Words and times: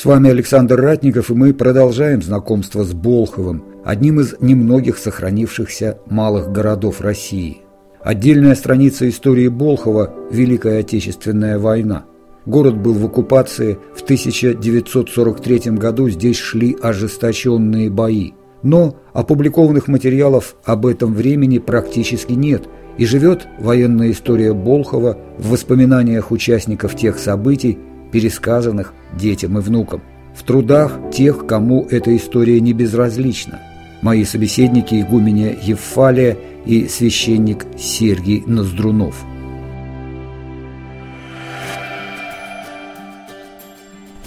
С 0.00 0.06
вами 0.06 0.30
Александр 0.30 0.80
Ратников, 0.80 1.30
и 1.30 1.34
мы 1.34 1.52
продолжаем 1.52 2.22
знакомство 2.22 2.84
с 2.84 2.94
Болховым, 2.94 3.62
одним 3.84 4.20
из 4.20 4.34
немногих 4.40 4.96
сохранившихся 4.96 5.98
малых 6.06 6.50
городов 6.50 7.02
России. 7.02 7.58
Отдельная 8.02 8.54
страница 8.54 9.06
истории 9.10 9.48
Болхова– 9.48 10.14
Великая 10.30 10.78
Отечественная 10.78 11.58
война. 11.58 12.06
Город 12.46 12.78
был 12.78 12.94
в 12.94 13.04
оккупации, 13.04 13.76
в 13.94 14.00
1943 14.00 15.72
году 15.72 16.08
здесь 16.08 16.38
шли 16.38 16.74
ожесточенные 16.80 17.90
бои. 17.90 18.30
Но 18.62 18.96
опубликованных 19.12 19.86
материалов 19.86 20.56
об 20.64 20.86
этом 20.86 21.12
времени 21.12 21.58
практически 21.58 22.32
нет, 22.32 22.62
и 22.96 23.04
живет 23.04 23.46
военная 23.58 24.12
история 24.12 24.54
Болхова 24.54 25.18
в 25.36 25.50
воспоминаниях 25.50 26.30
участников 26.30 26.96
тех 26.96 27.18
событий, 27.18 27.78
пересказанных 28.10 28.94
детям 29.14 29.58
и 29.58 29.60
внукам, 29.60 30.02
в 30.34 30.42
трудах 30.42 30.98
тех, 31.12 31.46
кому 31.46 31.86
эта 31.90 32.16
история 32.16 32.60
не 32.60 32.72
безразлична. 32.72 33.60
Мои 34.02 34.24
собеседники 34.24 35.00
игуменя 35.00 35.54
Евфалия 35.62 36.36
и 36.64 36.86
священник 36.88 37.66
Сергий 37.76 38.42
Ноздрунов– 38.46 39.24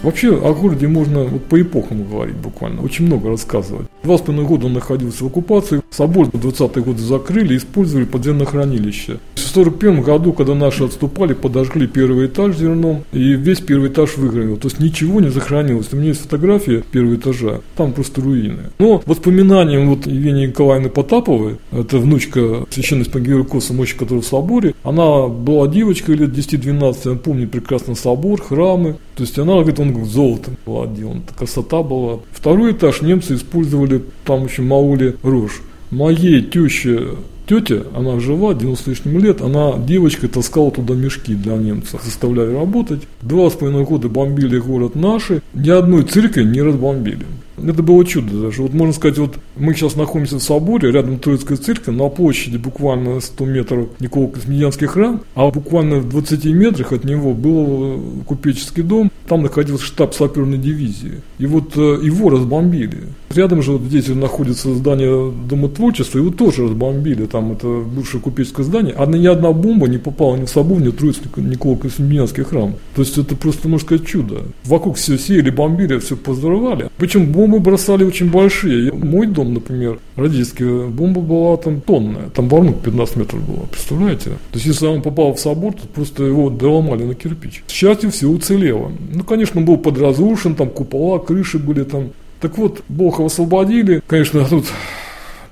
Вообще 0.03 0.35
о 0.35 0.53
городе 0.53 0.85
можно 0.85 1.23
вот 1.23 1.45
по 1.45 1.61
эпохам 1.61 2.03
говорить 2.03 2.35
буквально, 2.35 2.81
очень 2.81 3.05
много 3.05 3.29
рассказывать. 3.29 3.87
Два 4.03 4.17
с 4.17 4.21
половиной 4.21 4.45
года 4.45 4.65
он 4.65 4.73
находился 4.73 5.23
в 5.23 5.27
оккупации, 5.27 5.81
собор 5.93 6.27
в 6.27 6.35
20-е 6.35 6.83
годы 6.83 7.01
закрыли, 7.01 7.57
использовали 7.57 8.05
подземное 8.05 8.45
хранилище. 8.45 9.19
В 9.35 9.55
1941 9.55 10.01
году, 10.01 10.33
когда 10.33 10.55
наши 10.55 10.83
отступали, 10.83 11.33
подожгли 11.33 11.85
первый 11.85 12.25
этаж 12.25 12.57
зерном, 12.57 13.03
и 13.11 13.33
весь 13.33 13.59
первый 13.59 13.89
этаж 13.89 14.17
выгорел. 14.17 14.57
То 14.57 14.67
есть 14.67 14.79
ничего 14.79 15.21
не 15.21 15.29
сохранилось. 15.29 15.89
У 15.91 15.97
меня 15.97 16.07
есть 16.07 16.21
фотография 16.21 16.83
первого 16.91 17.15
этажа, 17.15 17.61
там 17.77 17.93
просто 17.93 18.21
руины. 18.21 18.71
Но 18.79 19.03
воспоминанием 19.05 19.89
вот 19.89 20.07
Евгении 20.07 20.47
Николаевны 20.47 20.89
Потаповой, 20.89 21.57
это 21.71 21.99
внучка 21.99 22.65
священного 22.71 23.19
Георгия 23.19 23.49
Коса, 23.49 23.73
мощи 23.73 23.95
которого 23.95 24.23
в 24.23 24.25
соборе, 24.25 24.73
она 24.83 25.27
была 25.27 25.67
девочкой 25.67 26.15
лет 26.15 26.31
10-12, 26.31 26.97
она 27.05 27.15
помнит 27.15 27.51
прекрасно 27.51 27.93
собор, 27.95 28.41
храмы. 28.41 28.95
То 29.15 29.23
есть 29.23 29.37
она, 29.37 29.53
говорит, 29.53 29.79
он 29.79 30.05
золотом 30.05 30.57
был 30.65 30.81
отделан, 30.81 31.21
красота 31.37 31.83
была. 31.83 32.19
Второй 32.31 32.71
этаж 32.71 33.01
немцы 33.01 33.35
использовали, 33.35 34.01
там 34.25 34.45
еще 34.45 34.63
маули 34.63 35.15
рожь. 35.21 35.61
Моей 35.93 36.41
теще 36.41 37.09
тетя, 37.47 37.83
она 37.95 38.19
жива, 38.19 38.55
90 38.55 38.83
с 38.83 38.87
лишним 38.87 39.19
лет, 39.19 39.41
она 39.41 39.77
девочкой 39.77 40.27
таскала 40.27 40.71
туда 40.71 40.95
мешки 40.95 41.35
для 41.35 41.55
немцев, 41.55 42.01
заставляли 42.03 42.51
работать. 42.51 43.03
Два 43.21 43.51
с 43.51 43.53
половиной 43.53 43.83
года 43.83 44.09
бомбили 44.09 44.57
город 44.57 44.95
наши, 44.95 45.43
ни 45.53 45.69
одной 45.69 46.03
церкви 46.03 46.43
не 46.43 46.63
разбомбили. 46.63 47.25
Это 47.57 47.83
было 47.83 48.03
чудо 48.05 48.41
даже. 48.41 48.61
Вот 48.61 48.73
можно 48.73 48.93
сказать, 48.93 49.17
вот 49.17 49.37
мы 49.55 49.73
сейчас 49.73 49.95
находимся 49.95 50.37
в 50.37 50.43
соборе, 50.43 50.91
рядом 50.91 51.19
Троицкая 51.19 51.57
церковь, 51.57 51.95
на 51.95 52.09
площади 52.09 52.57
буквально 52.57 53.19
100 53.19 53.45
метров 53.45 53.87
Никола 53.99 54.27
Космедианский 54.27 54.87
храм, 54.87 55.21
а 55.35 55.49
буквально 55.51 55.97
в 55.97 56.09
20 56.09 56.45
метрах 56.45 56.93
от 56.93 57.03
него 57.03 57.33
был 57.33 57.99
купеческий 58.25 58.83
дом, 58.83 59.11
там 59.27 59.43
находился 59.43 59.85
штаб 59.85 60.13
саперной 60.13 60.57
дивизии. 60.57 61.21
И 61.37 61.45
вот 61.45 61.77
э, 61.77 61.99
его 62.01 62.29
разбомбили. 62.29 63.09
Рядом 63.33 63.61
же 63.61 63.73
вот 63.73 63.81
здесь 63.83 64.07
находится 64.09 64.73
здание 64.75 65.31
Дома 65.49 65.69
творчества, 65.69 66.19
его 66.19 66.29
тоже 66.29 66.63
разбомбили, 66.63 67.25
там 67.25 67.51
это 67.53 67.67
бывшее 67.67 68.21
купеческое 68.21 68.65
здание, 68.65 68.93
а 68.97 69.05
ни 69.05 69.25
одна 69.25 69.51
бомба 69.51 69.87
не 69.87 69.97
попала 69.97 70.35
ни 70.35 70.45
в 70.45 70.49
собор, 70.49 70.81
ни 70.81 70.89
в 70.89 70.95
Троицкий 70.95 71.29
Никола 71.37 71.77
Космедианский 71.77 72.43
храм. 72.43 72.75
То 72.95 73.01
есть 73.01 73.17
это 73.17 73.35
просто, 73.35 73.67
можно 73.67 73.85
сказать, 73.85 74.05
чудо. 74.05 74.43
Вокруг 74.65 74.97
все 74.97 75.17
сеяли, 75.17 75.49
бомбили, 75.49 75.97
все 75.99 76.15
поздоровали. 76.15 76.89
Причем 76.97 77.31
бомбы 77.43 77.59
бросали 77.59 78.03
очень 78.03 78.31
большие. 78.31 78.91
Мой 78.93 79.27
дом, 79.27 79.53
например, 79.53 79.99
родительский, 80.15 80.87
бомба 80.87 81.21
была 81.21 81.57
там 81.57 81.81
тонная. 81.81 82.29
Там 82.29 82.47
воронка 82.47 82.79
15 82.85 83.15
метров 83.17 83.45
была, 83.45 83.65
представляете? 83.69 84.29
То 84.29 84.55
есть, 84.55 84.65
если 84.65 84.87
он 84.87 85.01
попал 85.01 85.33
в 85.33 85.39
собор, 85.39 85.73
то 85.73 85.87
просто 85.87 86.23
его 86.23 86.49
доломали 86.49 87.03
на 87.03 87.15
кирпич. 87.15 87.63
К 87.67 87.71
счастью, 87.71 88.11
все 88.11 88.27
уцелело. 88.27 88.91
Ну, 89.13 89.23
конечно, 89.23 89.59
он 89.59 89.65
был 89.65 89.77
подразрушен, 89.77 90.55
там 90.55 90.69
купола, 90.69 91.19
крыши 91.19 91.59
были 91.59 91.83
там. 91.83 92.11
Так 92.39 92.57
вот, 92.57 92.81
Бога 92.87 93.25
освободили. 93.25 94.01
Конечно, 94.07 94.45
тут 94.45 94.65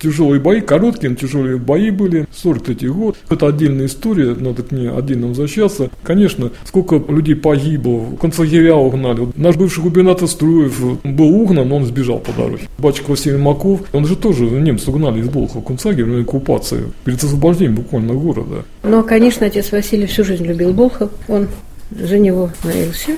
тяжелые 0.02 0.40
бои, 0.40 0.62
короткие, 0.62 1.10
но 1.10 1.16
тяжелые 1.16 1.58
бои 1.58 1.92
были, 1.92 2.28
43 2.34 2.90
год. 2.90 3.18
Это 3.30 3.48
отдельная 3.48 3.86
история, 3.86 4.36
надо 4.36 4.64
к 4.64 4.72
ней 4.72 4.90
отдельно 4.90 5.28
возвращаться. 5.28 5.90
Конечно, 6.04 6.52
сколько 6.66 7.02
людей 7.12 7.36
погибло, 7.36 8.16
концлагеря 8.20 8.76
угнали. 8.76 9.28
Наш 9.36 9.56
бывший 9.56 9.84
губернатор 9.84 10.28
Струев 10.28 11.00
был 11.04 11.30
угнан, 11.30 11.68
но 11.68 11.78
он 11.78 11.86
сбежал 11.86 12.20
по 12.20 12.32
дороге. 12.32 12.64
Батюшка 12.78 13.12
Василий 13.12 13.38
Маков, 13.38 13.82
он 13.94 14.06
же 14.06 14.16
тоже, 14.16 14.46
немцы 14.46 14.90
угнали 14.90 15.22
из 15.22 15.30
Болхова 15.30 15.64
концлагеря 15.64 16.08
на 16.08 16.22
оккупацию, 16.22 16.94
перед 17.06 17.24
освобождением 17.24 17.76
буквально 17.76 18.14
города. 18.14 18.66
Но, 18.84 19.04
конечно, 19.04 19.46
отец 19.46 19.72
Василий 19.72 20.08
всю 20.08 20.24
жизнь 20.24 20.46
любил 20.46 20.74
Болхов, 20.74 21.12
он 21.28 21.48
за 21.92 22.18
него 22.18 22.52
молился. 22.64 23.12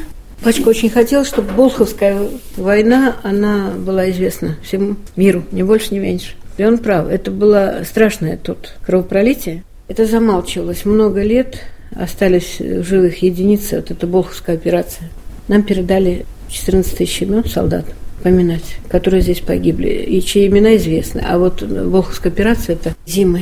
Пачка 0.43 0.67
очень 0.67 0.89
хотел, 0.89 1.23
чтобы 1.23 1.53
Болховская 1.53 2.27
война, 2.57 3.15
она 3.23 3.71
была 3.77 4.09
известна 4.11 4.57
всему 4.61 4.97
миру, 5.15 5.43
ни 5.53 5.63
больше, 5.63 5.93
ни 5.93 5.99
меньше. 5.99 6.33
И 6.57 6.65
он 6.65 6.77
прав. 6.77 7.09
Это 7.09 7.31
было 7.31 7.81
страшное 7.83 8.37
тут 8.37 8.73
кровопролитие. 8.85 9.63
Это 9.87 10.05
замалчивалось 10.05 10.85
много 10.85 11.21
лет. 11.21 11.59
Остались 11.95 12.59
в 12.59 12.83
живых 12.83 13.21
единицы. 13.21 13.77
Вот 13.77 13.91
это 13.91 14.07
Болховская 14.07 14.55
операция. 14.55 15.09
Нам 15.47 15.63
передали 15.63 16.25
14 16.49 16.97
тысяч 16.97 17.21
имен 17.21 17.45
солдат 17.45 17.85
поминать, 18.23 18.77
которые 18.87 19.21
здесь 19.21 19.41
погибли, 19.41 19.89
и 19.89 20.21
чьи 20.21 20.47
имена 20.47 20.77
известны. 20.77 21.21
А 21.27 21.37
вот 21.37 21.61
Волховская 21.61 22.31
операция, 22.31 22.75
это 22.75 22.95
зимы 23.05 23.41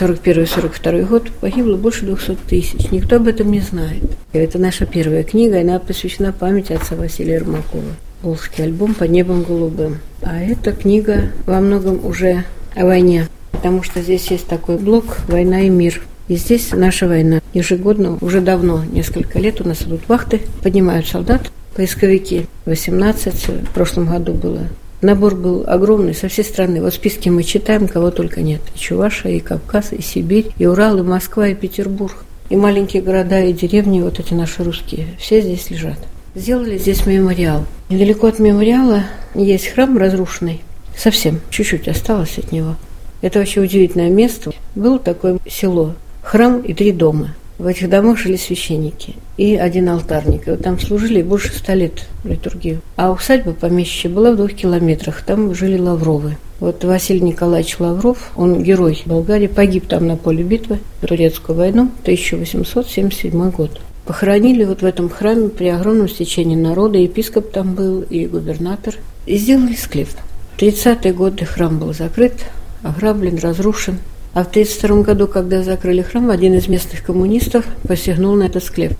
41-42 0.00 1.06
год, 1.06 1.30
погибло 1.40 1.76
больше 1.76 2.06
200 2.06 2.38
тысяч. 2.48 2.90
Никто 2.90 3.16
об 3.16 3.28
этом 3.28 3.50
не 3.52 3.60
знает. 3.60 4.02
Это 4.32 4.58
наша 4.58 4.86
первая 4.86 5.22
книга, 5.22 5.60
она 5.60 5.78
посвящена 5.78 6.32
памяти 6.32 6.72
отца 6.72 6.96
Василия 6.96 7.34
Ермакова. 7.34 7.84
Волжский 8.22 8.64
альбом 8.64 8.94
«Под 8.94 9.10
небом 9.10 9.42
голубым». 9.42 9.98
А 10.22 10.40
эта 10.40 10.72
книга 10.72 11.32
во 11.46 11.60
многом 11.60 12.04
уже 12.06 12.44
о 12.76 12.86
войне, 12.86 13.28
потому 13.50 13.82
что 13.82 14.00
здесь 14.00 14.30
есть 14.30 14.46
такой 14.46 14.76
блок 14.78 15.18
«Война 15.28 15.62
и 15.62 15.68
мир». 15.68 16.00
И 16.28 16.36
здесь 16.36 16.70
наша 16.72 17.08
война. 17.08 17.40
Ежегодно, 17.52 18.16
уже 18.20 18.40
давно, 18.40 18.84
несколько 18.84 19.38
лет 19.38 19.60
у 19.60 19.68
нас 19.68 19.82
идут 19.82 20.08
вахты, 20.08 20.40
поднимают 20.62 21.06
солдат, 21.06 21.50
поисковики. 21.74 22.46
18 22.64 23.34
в 23.68 23.74
прошлом 23.74 24.06
году 24.06 24.32
было. 24.32 24.60
Набор 25.02 25.34
был 25.34 25.64
огромный 25.66 26.14
со 26.14 26.28
всей 26.28 26.44
страны. 26.44 26.80
Вот 26.80 26.94
списки 26.94 27.28
мы 27.28 27.42
читаем, 27.42 27.88
кого 27.88 28.12
только 28.12 28.40
нет. 28.40 28.60
И 28.74 28.78
Чувашия, 28.78 29.32
и 29.32 29.40
Кавказ, 29.40 29.92
и 29.92 30.00
Сибирь, 30.00 30.46
и 30.58 30.66
Урал, 30.66 30.98
и 30.98 31.02
Москва, 31.02 31.48
и 31.48 31.56
Петербург. 31.56 32.24
И 32.50 32.56
маленькие 32.56 33.02
города, 33.02 33.40
и 33.40 33.52
деревни, 33.52 34.00
вот 34.00 34.20
эти 34.20 34.32
наши 34.32 34.62
русские, 34.62 35.06
все 35.18 35.40
здесь 35.40 35.70
лежат. 35.70 35.98
Сделали 36.34 36.78
здесь 36.78 37.04
мемориал. 37.04 37.66
Недалеко 37.90 38.26
от 38.26 38.38
мемориала 38.38 39.02
есть 39.34 39.68
храм 39.68 39.98
разрушенный. 39.98 40.62
Совсем 40.96 41.40
чуть-чуть 41.50 41.88
осталось 41.88 42.38
от 42.38 42.52
него. 42.52 42.76
Это 43.20 43.38
вообще 43.38 43.60
удивительное 43.60 44.08
место. 44.08 44.52
Было 44.74 44.98
такое 44.98 45.38
село, 45.46 45.94
храм 46.22 46.60
и 46.60 46.72
три 46.72 46.92
дома. 46.92 47.34
В 47.58 47.66
этих 47.66 47.90
домах 47.90 48.18
жили 48.18 48.36
священники 48.36 49.14
и 49.36 49.56
один 49.56 49.90
алтарник. 49.90 50.48
И 50.48 50.50
вот 50.52 50.62
там 50.62 50.80
служили 50.80 51.20
больше 51.20 51.52
ста 51.52 51.74
лет 51.74 52.08
литургию. 52.24 52.80
А 52.96 53.12
усадьба 53.12 53.52
помещичья 53.52 54.08
была 54.08 54.32
в 54.32 54.36
двух 54.36 54.54
километрах. 54.54 55.22
Там 55.22 55.54
жили 55.54 55.78
Лавровы. 55.78 56.38
Вот 56.60 56.82
Василий 56.82 57.20
Николаевич 57.20 57.78
Лавров, 57.78 58.32
он 58.36 58.62
герой 58.62 59.02
Болгарии, 59.04 59.48
погиб 59.48 59.86
там 59.86 60.06
на 60.06 60.16
поле 60.16 60.42
битвы 60.42 60.78
в 61.02 61.06
Турецкую 61.06 61.58
войну, 61.58 61.90
1877 62.02 63.50
год. 63.50 63.80
Похоронили 64.04 64.64
вот 64.64 64.82
в 64.82 64.84
этом 64.84 65.08
храме 65.08 65.48
при 65.48 65.68
огромном 65.68 66.08
стечении 66.08 66.56
народа. 66.56 66.98
Епископ 66.98 67.52
там 67.52 67.74
был 67.74 68.02
и 68.02 68.26
губернатор. 68.26 68.94
И 69.26 69.36
сделали 69.36 69.74
склеп. 69.74 70.08
В 70.56 70.60
30-е 70.60 71.12
годы 71.12 71.44
храм 71.44 71.78
был 71.78 71.94
закрыт, 71.94 72.34
ограблен, 72.82 73.38
разрушен. 73.38 73.98
А 74.34 74.44
в 74.44 74.48
1932 74.48 75.02
году, 75.02 75.28
когда 75.28 75.62
закрыли 75.62 76.02
храм, 76.02 76.30
один 76.30 76.54
из 76.54 76.66
местных 76.66 77.04
коммунистов 77.04 77.64
посягнул 77.86 78.34
на 78.34 78.44
этот 78.44 78.64
склеп. 78.64 78.94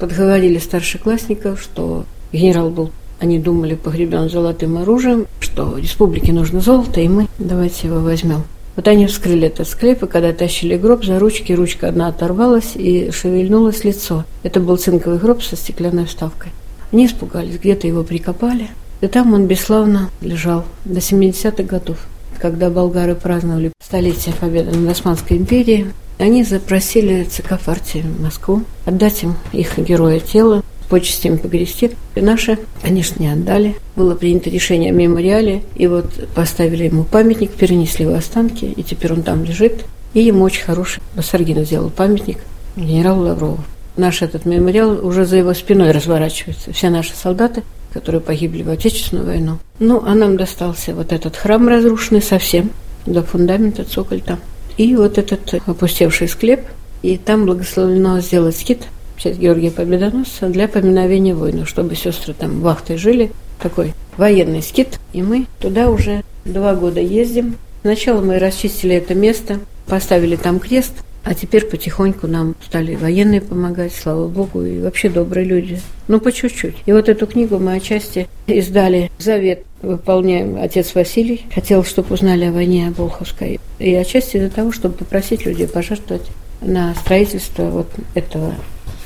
Подговорили 0.00 0.58
старшеклассников, 0.58 1.60
что 1.60 2.04
генерал 2.32 2.70
был 2.70 2.90
Они 3.20 3.38
думали, 3.38 3.74
погребен 3.74 4.28
золотым 4.30 4.78
оружием, 4.78 5.26
что 5.40 5.76
республике 5.76 6.32
нужно 6.32 6.60
золото, 6.60 7.00
и 7.00 7.08
мы 7.08 7.26
давайте 7.38 7.88
его 7.88 8.00
возьмем. 8.00 8.44
Вот 8.78 8.86
они 8.86 9.08
вскрыли 9.08 9.48
этот 9.48 9.66
склеп, 9.66 10.04
и 10.04 10.06
когда 10.06 10.32
тащили 10.32 10.76
гроб 10.76 11.04
за 11.04 11.18
ручки, 11.18 11.52
ручка 11.52 11.88
одна 11.88 12.06
оторвалась 12.06 12.76
и 12.76 13.10
шевельнулось 13.10 13.82
лицо. 13.82 14.24
Это 14.44 14.60
был 14.60 14.76
цинковый 14.76 15.18
гроб 15.18 15.42
со 15.42 15.56
стеклянной 15.56 16.04
вставкой. 16.04 16.52
Они 16.92 17.06
испугались, 17.06 17.58
где-то 17.58 17.88
его 17.88 18.04
прикопали. 18.04 18.68
И 19.00 19.08
там 19.08 19.34
он 19.34 19.48
бесславно 19.48 20.10
лежал 20.20 20.64
до 20.84 21.00
70-х 21.00 21.64
годов. 21.64 21.98
Когда 22.38 22.70
болгары 22.70 23.16
праздновали 23.16 23.72
столетие 23.84 24.32
победы 24.36 24.70
над 24.70 24.88
Османской 24.92 25.38
империей, 25.38 25.88
они 26.20 26.44
запросили 26.44 27.24
ЦК 27.24 27.58
партии 27.58 28.04
Москву 28.20 28.62
отдать 28.84 29.24
им 29.24 29.34
их 29.52 29.76
героя 29.76 30.20
тела 30.20 30.62
почестями 30.88 31.36
погрести. 31.36 31.92
И 32.14 32.20
наши, 32.20 32.58
конечно, 32.82 33.22
не 33.22 33.28
отдали. 33.28 33.76
Было 33.96 34.14
принято 34.14 34.50
решение 34.50 34.90
о 34.90 34.94
мемориале, 34.94 35.62
и 35.76 35.86
вот 35.86 36.06
поставили 36.34 36.84
ему 36.84 37.04
памятник, 37.04 37.52
перенесли 37.52 38.04
его 38.04 38.14
останки, 38.14 38.64
и 38.64 38.82
теперь 38.82 39.12
он 39.12 39.22
там 39.22 39.44
лежит. 39.44 39.84
И 40.14 40.20
ему 40.20 40.44
очень 40.44 40.64
хороший 40.64 41.02
Басаргин 41.14 41.64
сделал 41.64 41.90
памятник 41.90 42.38
генералу 42.76 43.22
Лаврову. 43.24 43.58
Наш 43.96 44.22
этот 44.22 44.46
мемориал 44.46 45.04
уже 45.04 45.26
за 45.26 45.36
его 45.36 45.52
спиной 45.54 45.90
разворачивается. 45.90 46.72
Все 46.72 46.88
наши 46.88 47.14
солдаты, 47.14 47.62
которые 47.92 48.20
погибли 48.20 48.62
в 48.62 48.70
Отечественную 48.70 49.26
войну. 49.26 49.58
Ну, 49.80 50.02
а 50.06 50.14
нам 50.14 50.36
достался 50.36 50.94
вот 50.94 51.12
этот 51.12 51.36
храм 51.36 51.66
разрушенный 51.68 52.22
совсем, 52.22 52.70
до 53.06 53.22
фундамента, 53.22 53.84
цоколь 53.84 54.20
там. 54.20 54.38
И 54.76 54.94
вот 54.94 55.18
этот 55.18 55.54
опустевший 55.66 56.28
склеп, 56.28 56.60
и 57.02 57.16
там 57.16 57.44
благословлено 57.44 58.20
сделать 58.20 58.56
скит– 58.56 58.82
честь 59.18 59.38
Георгия 59.38 59.70
Победоносца 59.70 60.48
для 60.48 60.68
поминовения 60.68 61.34
войны, 61.34 61.66
чтобы 61.66 61.94
сестры 61.94 62.34
там 62.34 62.60
вахтой 62.60 62.96
жили. 62.96 63.30
Такой 63.60 63.92
военный 64.16 64.62
скит. 64.62 65.00
И 65.12 65.22
мы 65.22 65.46
туда 65.60 65.90
уже 65.90 66.22
два 66.44 66.74
года 66.74 67.00
ездим. 67.00 67.56
Сначала 67.82 68.20
мы 68.20 68.38
расчистили 68.38 68.96
это 68.96 69.14
место, 69.14 69.60
поставили 69.86 70.36
там 70.36 70.60
крест, 70.60 70.92
а 71.24 71.34
теперь 71.34 71.66
потихоньку 71.66 72.26
нам 72.26 72.54
стали 72.64 72.94
военные 72.94 73.40
помогать, 73.40 73.92
слава 73.92 74.28
богу, 74.28 74.62
и 74.62 74.80
вообще 74.80 75.08
добрые 75.08 75.44
люди. 75.44 75.80
Ну, 76.06 76.20
по 76.20 76.32
чуть-чуть. 76.32 76.76
И 76.86 76.92
вот 76.92 77.08
эту 77.08 77.26
книгу 77.26 77.58
мы 77.58 77.74
отчасти 77.74 78.28
издали 78.46 79.10
«Завет» 79.18 79.64
выполняем 79.82 80.56
отец 80.60 80.94
Василий. 80.94 81.44
Хотел, 81.54 81.84
чтобы 81.84 82.14
узнали 82.14 82.46
о 82.46 82.52
войне 82.52 82.92
Болховской. 82.96 83.60
И 83.78 83.94
отчасти 83.94 84.38
для 84.38 84.48
того, 84.48 84.72
чтобы 84.72 84.94
попросить 84.94 85.44
людей 85.44 85.68
пожертвовать 85.68 86.26
на 86.60 86.94
строительство 86.94 87.64
вот 87.64 87.88
этого 88.14 88.54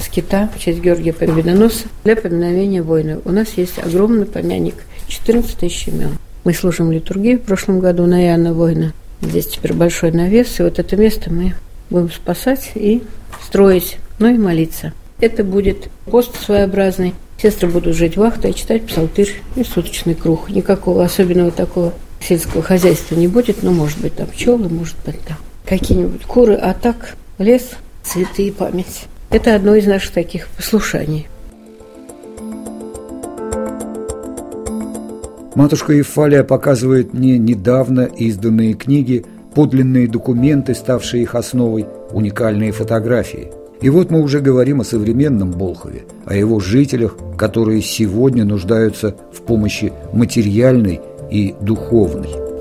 скита 0.03 0.49
в 0.55 0.61
честь 0.61 0.81
Георгия 0.81 1.13
Победоносца 1.13 1.89
для 2.05 2.17
поминовения 2.17 2.83
воина. 2.83 3.21
У 3.25 3.31
нас 3.31 3.49
есть 3.57 3.79
огромный 3.79 4.27
помяник, 4.27 4.75
14 5.09 5.57
тысяч 5.57 5.89
имен. 5.89 6.19
Мы 6.45 6.55
служим 6.55 6.91
литургию 6.91 7.39
в 7.39 7.43
прошлом 7.43 7.81
году 7.81 8.07
на 8.07 8.25
Иоанна 8.27 8.53
Воина. 8.53 8.93
Здесь 9.21 9.47
теперь 9.47 9.73
большой 9.73 10.11
навес, 10.11 10.59
и 10.59 10.63
вот 10.65 10.79
это 10.79 10.97
место 10.97 11.33
мы 11.33 11.55
будем 11.89 12.11
спасать 12.11 12.73
и 12.75 13.03
строить, 13.45 13.99
ну 14.19 14.29
и 14.35 14.37
молиться. 14.37 14.93
Это 15.21 15.45
будет 15.45 15.89
пост 16.07 16.35
своеобразный. 16.43 17.15
Сестры 17.41 17.69
будут 17.69 17.97
жить 17.97 18.17
вахтой, 18.17 18.53
читать 18.53 18.87
псалтырь 18.87 19.41
и 19.57 19.63
суточный 19.63 20.15
круг. 20.15 20.51
Никакого 20.51 21.05
особенного 21.05 21.53
такого 21.53 21.93
сельского 22.21 22.63
хозяйства 22.63 23.15
не 23.15 23.29
будет, 23.29 23.63
но 23.63 23.73
может 23.73 24.01
быть 24.01 24.17
там 24.17 24.27
пчелы, 24.27 24.69
может 24.69 24.97
быть 25.05 25.21
там 25.21 25.37
какие-нибудь 25.65 26.23
куры, 26.23 26.55
а 26.55 26.75
так 26.75 27.17
лес, 27.39 27.71
цветы 28.03 28.49
и 28.49 28.51
память. 28.51 29.07
Это 29.33 29.55
одно 29.55 29.75
из 29.75 29.87
наших 29.87 30.13
таких 30.13 30.47
послушаний. 30.49 31.27
Матушка 35.55 35.95
Евфалия 35.95 36.45
показывает 36.45 37.15
мне 37.15 37.39
недавно 37.39 38.03
изданные 38.03 38.75
книги, 38.75 39.25
подлинные 39.55 40.07
документы, 40.07 40.75
ставшие 40.75 41.23
их 41.23 41.35
основой, 41.35 41.87
уникальные 42.11 42.73
фотографии. 42.73 43.51
И 43.81 43.89
вот 43.89 44.11
мы 44.11 44.21
уже 44.21 44.41
говорим 44.41 44.83
о 44.83 44.85
современном 44.85 45.51
Болхове, 45.51 46.05
о 46.27 46.35
его 46.35 46.61
жителях, 46.61 47.17
которые 47.39 47.81
сегодня 47.81 48.45
нуждаются 48.45 49.17
в 49.33 49.41
помощи 49.41 49.95
материальной 50.13 51.01
и 51.31 51.55
духовной. 51.59 52.52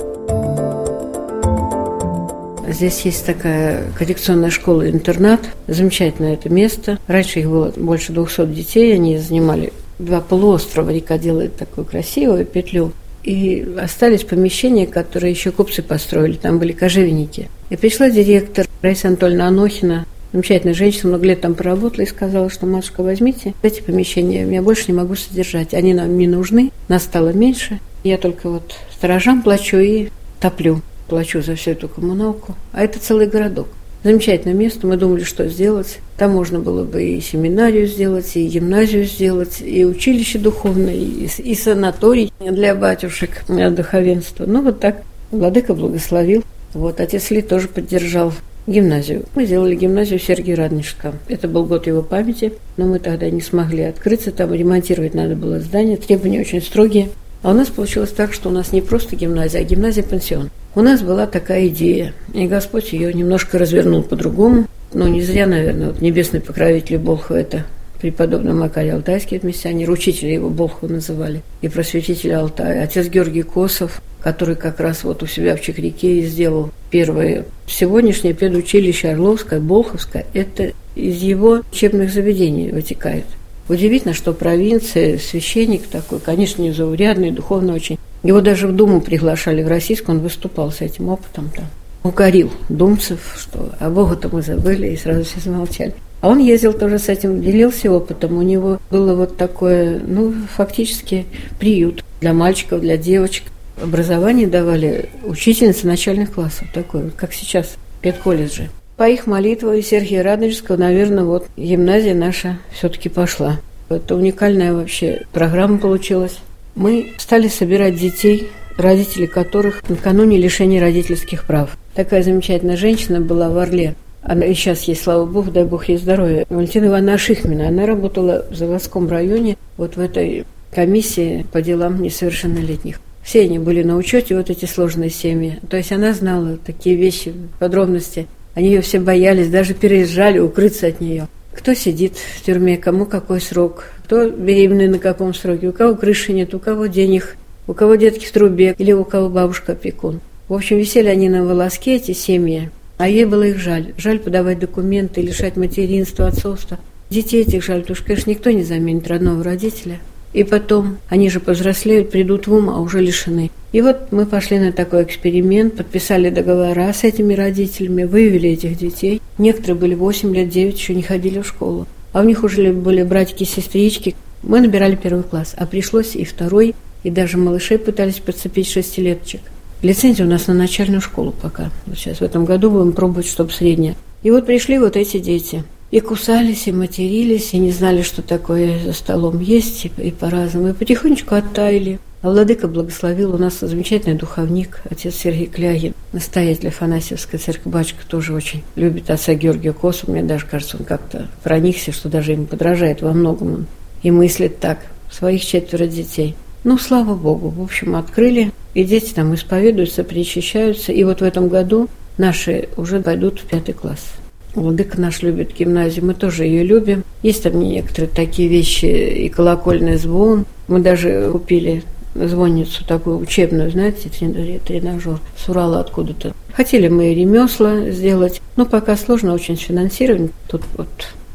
Здесь 2.81 3.01
есть 3.01 3.27
такая 3.27 3.83
коррекционная 3.95 4.49
школа-интернат. 4.49 5.41
Замечательное 5.67 6.33
это 6.33 6.49
место. 6.49 6.97
Раньше 7.05 7.41
их 7.41 7.47
было 7.47 7.71
больше 7.77 8.11
200 8.11 8.47
детей. 8.47 8.95
Они 8.95 9.19
занимали 9.19 9.71
два 9.99 10.19
полуострова. 10.19 10.89
Река 10.89 11.19
делает 11.19 11.55
такую 11.57 11.85
красивую 11.85 12.43
петлю. 12.43 12.91
И 13.23 13.71
остались 13.79 14.23
помещения, 14.23 14.87
которые 14.87 15.29
еще 15.29 15.51
купцы 15.51 15.83
построили. 15.83 16.37
Там 16.37 16.57
были 16.57 16.71
кожевенники. 16.71 17.49
И 17.69 17.75
пришла 17.75 18.09
директор 18.09 18.65
Раиса 18.81 19.09
Анатольевна 19.09 19.49
Анохина, 19.49 20.07
замечательная 20.33 20.73
женщина, 20.73 21.09
много 21.09 21.27
лет 21.27 21.41
там 21.41 21.53
поработала 21.53 22.01
и 22.01 22.07
сказала, 22.07 22.49
что, 22.49 22.65
матушка, 22.65 23.03
возьмите 23.03 23.53
эти 23.61 23.81
помещения, 23.81 24.43
я 24.51 24.63
больше 24.63 24.85
не 24.87 24.97
могу 24.97 25.13
содержать. 25.13 25.75
Они 25.75 25.93
нам 25.93 26.17
не 26.17 26.27
нужны, 26.27 26.71
нас 26.87 27.03
стало 27.03 27.29
меньше. 27.29 27.79
Я 28.03 28.17
только 28.17 28.49
вот 28.49 28.73
сторожам 28.91 29.43
плачу 29.43 29.77
и 29.77 30.09
топлю 30.39 30.81
плачу 31.11 31.41
за 31.41 31.55
всю 31.55 31.71
эту 31.71 31.89
коммуналку. 31.89 32.55
А 32.71 32.85
это 32.85 32.97
целый 32.97 33.27
городок. 33.27 33.67
Замечательное 34.01 34.55
место. 34.55 34.87
Мы 34.87 34.95
думали, 34.95 35.25
что 35.25 35.45
сделать. 35.49 35.99
Там 36.17 36.31
можно 36.31 36.59
было 36.59 36.85
бы 36.85 37.03
и 37.03 37.19
семинарию 37.19 37.85
сделать, 37.85 38.31
и 38.37 38.47
гимназию 38.47 39.03
сделать, 39.03 39.61
и 39.61 39.83
училище 39.83 40.39
духовное, 40.39 40.95
и, 40.95 41.27
и 41.37 41.53
санаторий 41.53 42.31
для 42.39 42.73
батюшек, 42.75 43.43
для 43.49 43.69
духовенства. 43.69 44.45
Ну, 44.45 44.61
вот 44.61 44.79
так 44.79 45.03
Владыка 45.31 45.73
благословил. 45.73 46.45
Вот, 46.73 47.01
отец 47.01 47.29
Ли 47.29 47.41
тоже 47.41 47.67
поддержал 47.67 48.31
гимназию. 48.65 49.25
Мы 49.35 49.45
сделали 49.45 49.75
гимназию 49.75 50.17
Сергия 50.17 50.55
Раднишка. 50.55 51.13
Это 51.27 51.49
был 51.49 51.65
год 51.65 51.87
его 51.87 52.03
памяти, 52.03 52.53
но 52.77 52.85
мы 52.85 52.99
тогда 52.99 53.29
не 53.29 53.41
смогли 53.41 53.83
открыться. 53.83 54.31
Там 54.31 54.53
ремонтировать 54.53 55.13
надо 55.13 55.35
было 55.35 55.59
здание. 55.59 55.97
Требования 55.97 56.39
очень 56.39 56.61
строгие. 56.61 57.09
А 57.43 57.51
у 57.51 57.53
нас 57.53 57.69
получилось 57.69 58.11
так, 58.11 58.33
что 58.33 58.49
у 58.49 58.51
нас 58.51 58.71
не 58.71 58.81
просто 58.81 59.15
гимназия, 59.15 59.61
а 59.61 59.63
гимназия-пансион. 59.63 60.49
У 60.75 60.81
нас 60.81 61.01
была 61.01 61.25
такая 61.25 61.67
идея, 61.67 62.13
и 62.33 62.47
Господь 62.47 62.93
ее 62.93 63.13
немножко 63.13 63.57
развернул 63.57 64.03
по-другому. 64.03 64.67
Но 64.93 65.07
не 65.07 65.21
зря, 65.21 65.47
наверное, 65.47 65.88
вот 65.88 66.01
небесный 66.01 66.41
покровитель 66.41 66.97
Болхова– 66.97 67.38
это 67.39 67.65
преподобный 67.99 68.53
Макарий 68.53 68.91
Алтайский, 68.91 69.38
это 69.38 69.47
миссионер, 69.47 69.89
учителя 69.89 70.33
его 70.33 70.49
Болхова 70.49 70.91
называли, 70.91 71.41
и 71.61 71.67
просветитель 71.67 72.33
Алтая. 72.33 72.83
Отец 72.83 73.07
Георгий 73.07 73.43
Косов, 73.43 74.01
который 74.21 74.55
как 74.55 74.79
раз 74.79 75.03
вот 75.03 75.24
у 75.24 75.27
себя 75.27 75.55
в 75.55 75.62
Чекреке 75.62 76.19
и 76.19 76.25
сделал 76.25 76.71
первое. 76.89 77.45
Сегодняшнее 77.67 78.33
педучилище 78.33 79.10
Орловское, 79.10 79.60
Болховское– 79.60 80.25
это 80.33 80.74
из 80.95 81.21
его 81.21 81.62
учебных 81.71 82.12
заведений 82.12 82.71
вытекает. 82.71 83.25
Удивительно, 83.71 84.13
что 84.13 84.33
провинция, 84.33 85.17
священник 85.17 85.87
такой, 85.87 86.19
конечно, 86.19 86.61
незаурядный, 86.61 87.31
духовно 87.31 87.73
очень. 87.73 87.97
Его 88.21 88.41
даже 88.41 88.67
в 88.67 88.75
Думу 88.75 88.99
приглашали 88.99 89.63
в 89.63 89.69
российскую, 89.69 90.17
он 90.17 90.21
выступал 90.21 90.73
с 90.73 90.81
этим 90.81 91.07
опытом 91.07 91.49
там. 91.55 91.67
Укорил 92.03 92.51
думцев, 92.67 93.33
что 93.39 93.69
о 93.79 93.89
Бога-то 93.89 94.27
мы 94.27 94.41
забыли, 94.41 94.87
и 94.87 94.97
сразу 94.97 95.23
все 95.23 95.39
замолчали. 95.39 95.93
А 96.19 96.27
он 96.27 96.39
ездил 96.39 96.73
тоже 96.73 96.99
с 96.99 97.07
этим, 97.07 97.41
делился 97.41 97.89
опытом. 97.89 98.37
У 98.37 98.41
него 98.41 98.77
было 98.89 99.15
вот 99.15 99.37
такое, 99.37 100.01
ну, 100.05 100.33
фактически 100.53 101.25
приют 101.57 102.03
для 102.19 102.33
мальчиков, 102.33 102.81
для 102.81 102.97
девочек. 102.97 103.45
Образование 103.81 104.47
давали 104.47 105.07
учительницы 105.23 105.87
начальных 105.87 106.33
классов, 106.33 106.67
такое, 106.73 107.09
как 107.11 107.31
сейчас, 107.31 107.67
в 107.67 108.01
педколледже. 108.01 108.69
По 109.01 109.10
их 109.10 109.25
молитвам 109.25 109.74
и 109.74 109.81
Сергея 109.81 110.22
Радонежского, 110.22 110.77
наверное, 110.77 111.24
вот 111.24 111.48
гимназия 111.58 112.13
наша 112.13 112.60
все-таки 112.72 113.10
пошла. 113.10 113.60
Это 113.89 114.15
уникальная 114.15 114.75
вообще 114.75 115.24
программа 115.34 115.79
получилась. 115.79 116.38
Мы 116.75 117.13
стали 117.17 117.48
собирать 117.48 117.96
детей, 117.96 118.50
родители 118.77 119.25
которых 119.25 119.81
накануне 119.89 120.38
лишения 120.38 120.79
родительских 120.79 121.48
прав. 121.48 121.75
Такая 121.96 122.22
замечательная 122.22 122.77
женщина 122.77 123.20
была 123.20 123.50
в 123.50 123.58
Орле. 123.58 123.96
Она 124.22 124.46
и 124.46 124.53
сейчас 124.53 124.84
есть, 124.84 125.01
слава 125.01 125.25
богу, 125.25 125.50
дай 125.50 125.63
бог 125.65 125.89
ей 125.89 125.98
здоровья. 125.98 126.46
Валентина 126.50 126.86
Ивановна 126.86 127.17
Шихмина. 127.17 127.70
Она 127.70 127.88
работала 127.88 128.46
в 128.51 128.55
заводском 128.55 129.10
районе, 129.10 129.58
вот 129.77 129.96
в 129.96 130.00
этой 130.00 130.46
комиссии 130.72 131.43
по 131.51 131.63
делам 131.63 132.03
несовершеннолетних. 132.03 133.00
Все 133.24 133.41
они 133.41 133.58
были 133.58 133.81
на 133.81 133.98
учете, 133.98 134.38
вот 134.38 134.51
эти 134.51 134.65
сложные 134.65 135.10
семьи. 135.10 135.58
То 135.72 135.77
есть 135.77 135.91
она 135.91 136.13
знала 136.13 136.60
такие 136.63 136.96
вещи, 136.96 137.34
подробности. 137.58 138.27
Они 138.53 138.70
ее 138.70 138.81
все 138.81 139.00
боялись, 139.00 139.50
даже 139.50 139.74
переезжали 139.74 140.39
укрыться 140.39 140.88
от 140.88 141.01
нее. 141.01 141.27
Кто 141.53 141.74
сидит 141.74 142.13
в 142.15 142.43
тюрьме, 142.46 142.77
кому 142.77 143.05
какой 143.05 143.41
срок, 143.41 143.86
кто 144.05 144.29
беременный 144.29 144.88
на 144.88 145.00
каком 145.00 145.34
сроке, 145.34 145.67
у 145.67 145.74
кого 145.74 145.96
крыши 145.96 146.34
нет, 146.34 146.53
у 146.53 146.60
кого 146.60 146.88
денег, 146.88 147.36
у 147.67 147.74
кого 147.74 147.96
детки 147.96 148.25
в 148.25 148.31
трубе 148.31 148.75
или 148.77 148.91
у 148.91 149.03
кого 149.03 149.29
бабушка 149.29 149.74
опекун. 149.74 150.22
В 150.48 150.53
общем, 150.53 150.77
висели 150.77 151.08
они 151.08 151.29
на 151.29 151.46
волоске, 151.46 151.96
эти 151.96 152.13
семьи, 152.13 152.70
а 152.98 153.08
ей 153.08 153.25
было 153.25 153.43
их 153.43 153.58
жаль. 153.58 153.93
Жаль 153.98 154.20
подавать 154.20 154.60
документы, 154.60 155.22
лишать 155.22 155.55
материнства, 155.55 156.27
отцовства. 156.27 156.77
Детей 157.10 157.41
этих 157.41 157.63
жаль, 157.63 157.81
потому 157.81 157.96
что, 157.96 158.05
конечно, 158.05 158.29
никто 158.29 158.51
не 158.51 158.63
заменит 158.63 159.08
родного 159.08 159.43
родителя. 159.43 160.00
И 160.33 160.43
потом 160.43 160.97
они 161.09 161.29
же 161.29 161.39
повзрослеют, 161.39 162.09
придут 162.09 162.47
в 162.47 162.53
ум, 162.53 162.69
а 162.69 162.79
уже 162.79 163.01
лишены. 163.01 163.51
И 163.73 163.81
вот 163.81 164.11
мы 164.11 164.25
пошли 164.25 164.59
на 164.59 164.71
такой 164.71 165.03
эксперимент, 165.03 165.75
подписали 165.75 166.29
договора 166.29 166.91
с 166.93 167.03
этими 167.03 167.33
родителями, 167.33 168.03
вывели 168.03 168.50
этих 168.50 168.77
детей. 168.77 169.21
Некоторые 169.38 169.75
были 169.75 169.95
8 169.95 170.33
лет, 170.35 170.50
9, 170.50 170.77
еще 170.77 170.93
не 170.93 171.03
ходили 171.03 171.39
в 171.39 171.47
школу. 171.47 171.88
А 172.13 172.21
у 172.21 172.23
них 172.23 172.43
уже 172.43 172.71
были 172.73 173.03
братики 173.03 173.43
и 173.43 173.45
сестрички. 173.45 174.15
Мы 174.43 174.59
набирали 174.61 174.95
первый 174.95 175.23
класс, 175.23 175.53
а 175.57 175.65
пришлось 175.65 176.15
и 176.15 176.25
второй, 176.25 176.75
и 177.03 177.09
даже 177.09 177.38
малышей 177.38 177.77
пытались 177.77 178.19
подцепить 178.19 178.69
шестилеточек. 178.69 179.41
Лицензия 179.81 180.25
у 180.25 180.29
нас 180.29 180.47
на 180.47 180.53
начальную 180.53 181.01
школу 181.01 181.33
пока. 181.41 181.71
Вот 181.85 181.97
сейчас 181.97 182.19
в 182.19 182.23
этом 182.23 182.45
году 182.45 182.69
будем 182.71 182.93
пробовать, 182.93 183.27
чтобы 183.27 183.51
средняя. 183.51 183.95
И 184.23 184.31
вот 184.31 184.45
пришли 184.45 184.79
вот 184.79 184.95
эти 184.95 185.17
дети– 185.19 185.63
и 185.91 186.00
кусались, 186.00 186.67
и 186.67 186.71
матерились, 186.71 187.53
и 187.53 187.60
не 187.60 187.71
знали, 187.71 188.01
что 188.01 188.21
такое 188.21 188.79
за 188.79 188.93
столом 188.93 189.39
есть, 189.39 189.86
и, 189.86 189.91
и 190.01 190.12
по-разному. 190.12 190.69
И 190.69 190.74
потихонечку 190.74 191.36
оттаяли. 191.36 192.00
А 192.21 192.29
Владыка 192.29 192.67
благословил. 192.67 193.36
У 193.36 193.38
нас 193.38 193.60
замечательный 193.60 194.15
духовник, 194.15 194.81
отец 194.89 195.15
Сергей 195.15 195.48
Клягин, 195.48 195.93
настоятель 196.13 196.69
Афанасьевской 196.69 197.39
церкви. 197.39 197.69
Батюшка 197.69 198.05
тоже 198.07 198.33
очень 198.33 198.63
любит 198.75 199.10
отца 199.10 199.33
Георгия 199.33 199.74
Косу. 199.74 200.10
Мне 200.12 200.24
даже 200.24 200.45
кажется, 200.45 200.77
он 200.77 200.86
как-то 200.86 201.27
проникся, 201.43 201.91
что 201.91 202.10
даже 202.10 202.31
ему 202.31 202.45
подражает 202.45 203.01
во 203.01 203.12
многом. 203.12 203.53
Он 203.53 203.65
и 204.03 204.12
мыслит 204.12 204.60
так. 204.60 204.79
Своих 205.12 205.43
четверо 205.43 205.88
детей. 205.88 206.36
Ну, 206.63 206.77
слава 206.77 207.15
Богу. 207.15 207.50
В 207.50 207.62
общем, 207.62 207.95
открыли. 207.95 208.51
И 208.74 208.86
дети 208.86 209.13
там 209.13 209.33
исповедуются, 209.36 210.05
причащаются. 210.05 210.93
И 210.93 211.03
вот 211.03 211.19
в 211.19 211.24
этом 211.24 211.50
году 211.50 211.89
наши 212.17 212.69
уже 212.77 213.01
пойдут 213.01 213.39
в 213.39 213.45
пятый 213.45 213.74
класс. 213.74 214.20
Владыка 214.53 215.00
наш 215.00 215.22
любит 215.22 215.55
гимназию, 215.58 216.05
мы 216.05 216.13
тоже 216.13 216.43
ее 216.43 216.63
любим. 216.63 217.03
Есть 217.24 217.43
там 217.43 217.60
некоторые 217.60 218.10
такие 218.10 218.50
вещи, 218.50 218.86
и 218.86 219.29
колокольный 219.29 219.98
звон. 219.98 220.46
Мы 220.67 220.79
даже 220.79 221.29
купили 221.31 221.84
звонницу 222.15 222.86
такую 222.86 223.17
учебную, 223.20 223.72
знаете, 223.72 224.10
тренажер 224.10 225.20
с 225.38 225.48
Урала 225.48 225.79
откуда-то. 225.79 226.34
Хотели 226.53 226.89
мы 226.89 227.13
ремесла 227.13 227.89
сделать, 227.89 228.41
но 228.58 228.65
пока 228.65 228.98
сложно 228.98 229.34
очень 229.34 229.58
с 229.58 229.62
финансированием. 229.62 230.31
Тут 230.50 230.63
вот 230.75 230.89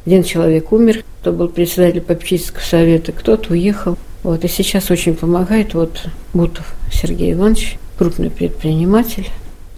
один 0.05 0.23
человек 0.23 0.71
умер, 0.73 1.03
кто 1.21 1.33
был 1.33 1.49
председатель 1.49 2.03
попечительского 2.03 2.63
совета, 2.63 3.13
кто-то 3.13 3.53
уехал. 3.53 3.97
Вот, 4.23 4.45
и 4.45 4.49
сейчас 4.49 4.91
очень 4.91 5.15
помогает 5.15 5.73
вот 5.75 6.09
Бутов 6.35 6.75
Сергей 6.93 7.33
Иванович, 7.33 7.79
крупный 7.97 8.31
предприниматель. 8.31 9.29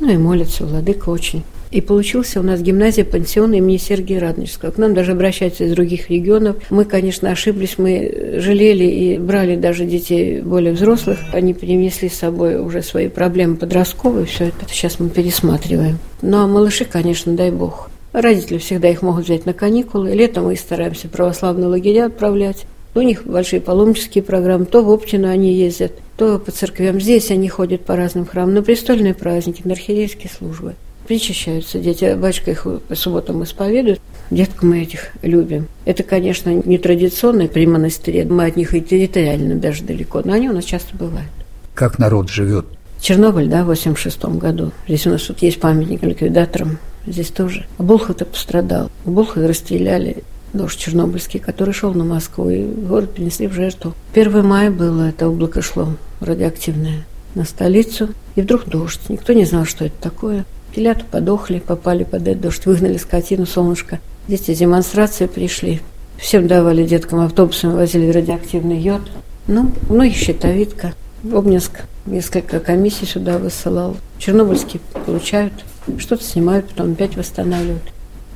Ну 0.00 0.10
и 0.10 0.16
молится, 0.16 0.64
владыка 0.64 1.10
очень 1.10 1.44
и 1.70 1.80
получился 1.80 2.40
у 2.40 2.42
нас 2.42 2.60
гимназия 2.60 3.04
пансион 3.04 3.52
имени 3.52 3.76
Сергия 3.76 4.20
Радонежского. 4.20 4.70
К 4.70 4.78
нам 4.78 4.94
даже 4.94 5.12
обращаются 5.12 5.64
из 5.64 5.72
других 5.72 6.10
регионов. 6.10 6.56
Мы, 6.70 6.84
конечно, 6.84 7.30
ошиблись, 7.30 7.78
мы 7.78 8.36
жалели 8.38 8.84
и 8.84 9.18
брали 9.18 9.56
даже 9.56 9.84
детей 9.84 10.40
более 10.40 10.72
взрослых. 10.72 11.18
Они 11.32 11.54
принесли 11.54 12.08
с 12.08 12.14
собой 12.14 12.58
уже 12.58 12.82
свои 12.82 13.08
проблемы 13.08 13.56
подростковые, 13.56 14.26
все 14.26 14.46
это 14.46 14.66
сейчас 14.68 14.98
мы 14.98 15.10
пересматриваем. 15.10 15.98
Ну 16.22 16.38
а 16.38 16.46
малыши, 16.46 16.84
конечно, 16.84 17.32
дай 17.34 17.50
бог. 17.50 17.90
Родители 18.12 18.58
всегда 18.58 18.88
их 18.88 19.02
могут 19.02 19.24
взять 19.24 19.44
на 19.44 19.52
каникулы. 19.52 20.12
Летом 20.12 20.44
мы 20.44 20.56
стараемся 20.56 21.08
православные 21.08 21.68
лагеря 21.68 22.06
отправлять. 22.06 22.64
У 22.94 23.02
них 23.02 23.26
большие 23.26 23.60
паломнические 23.60 24.24
программы. 24.24 24.64
То 24.64 24.82
в 24.82 24.90
Оптину 24.90 25.28
они 25.28 25.52
ездят, 25.52 25.92
то 26.16 26.38
по 26.38 26.50
церквям. 26.50 27.00
Здесь 27.00 27.30
они 27.30 27.48
ходят 27.48 27.82
по 27.82 27.94
разным 27.96 28.26
храмам. 28.26 28.54
На 28.54 28.62
престольные 28.62 29.14
праздники, 29.14 29.60
на 29.64 29.74
архиерейские 29.74 30.30
службы 30.36 30.74
причащаются 31.08 31.78
дети. 31.78 32.14
Батюшка 32.14 32.50
их 32.50 32.66
по 32.86 32.94
субботам 32.94 33.42
исповедует. 33.42 34.00
Детку 34.30 34.66
мы 34.66 34.82
этих 34.82 35.08
любим. 35.22 35.66
Это, 35.86 36.02
конечно, 36.02 36.50
не 36.50 36.76
традиционные 36.76 37.48
при 37.48 37.66
монастыре. 37.66 38.26
Мы 38.26 38.44
от 38.44 38.56
них 38.56 38.74
и 38.74 38.82
территориально 38.82 39.56
даже 39.56 39.84
далеко, 39.84 40.20
но 40.24 40.34
они 40.34 40.50
у 40.50 40.52
нас 40.52 40.64
часто 40.64 40.94
бывают. 40.96 41.30
Как 41.74 41.98
народ 41.98 42.28
живет? 42.28 42.66
Чернобыль, 43.00 43.48
да, 43.48 43.64
в 43.64 43.68
86 43.68 44.22
году. 44.36 44.72
Здесь 44.86 45.06
у 45.06 45.10
нас 45.10 45.22
тут 45.22 45.38
есть 45.40 45.60
памятник 45.60 46.02
ликвидаторам. 46.02 46.78
Здесь 47.06 47.28
тоже. 47.28 47.66
А 47.78 47.82
Болхов-то 47.82 48.26
пострадал. 48.26 48.90
Болхова 49.06 49.48
расстреляли 49.48 50.24
дождь 50.52 50.78
чернобыльский, 50.78 51.40
который 51.40 51.72
шел 51.72 51.94
на 51.94 52.04
Москву, 52.04 52.50
и 52.50 52.64
город 52.64 53.14
принесли 53.14 53.46
в 53.46 53.54
жертву. 53.54 53.94
1 54.14 54.44
мая 54.44 54.70
было, 54.70 55.08
это 55.08 55.28
облако 55.28 55.62
шло 55.62 55.94
радиоактивное 56.20 57.06
на 57.34 57.44
столицу, 57.44 58.08
и 58.36 58.42
вдруг 58.42 58.66
дождь. 58.66 59.00
Никто 59.08 59.32
не 59.32 59.44
знал, 59.44 59.64
что 59.64 59.86
это 59.86 59.94
такое. 60.00 60.44
Телята 60.74 61.04
подохли, 61.04 61.58
попали 61.58 62.04
под 62.04 62.28
этот 62.28 62.42
дождь, 62.42 62.66
выгнали 62.66 62.96
скотину, 62.96 63.46
солнышко. 63.46 64.00
Дети 64.28 64.54
демонстрации 64.54 65.26
пришли. 65.26 65.80
Всем 66.18 66.46
давали 66.46 66.86
деткам 66.86 67.20
автобусами, 67.20 67.74
возили 67.74 68.10
радиоактивный 68.10 68.78
йод. 68.78 69.02
Ну, 69.46 69.70
многих 69.88 70.16
щитовидка. 70.16 70.94
Обнинск 71.32 71.80
несколько 72.06 72.60
комиссий 72.60 73.06
сюда 73.06 73.38
высылал. 73.38 73.96
Чернобыльские 74.18 74.80
получают, 75.06 75.52
что-то 75.98 76.22
снимают, 76.22 76.68
потом 76.68 76.92
опять 76.92 77.16
восстанавливают. 77.16 77.82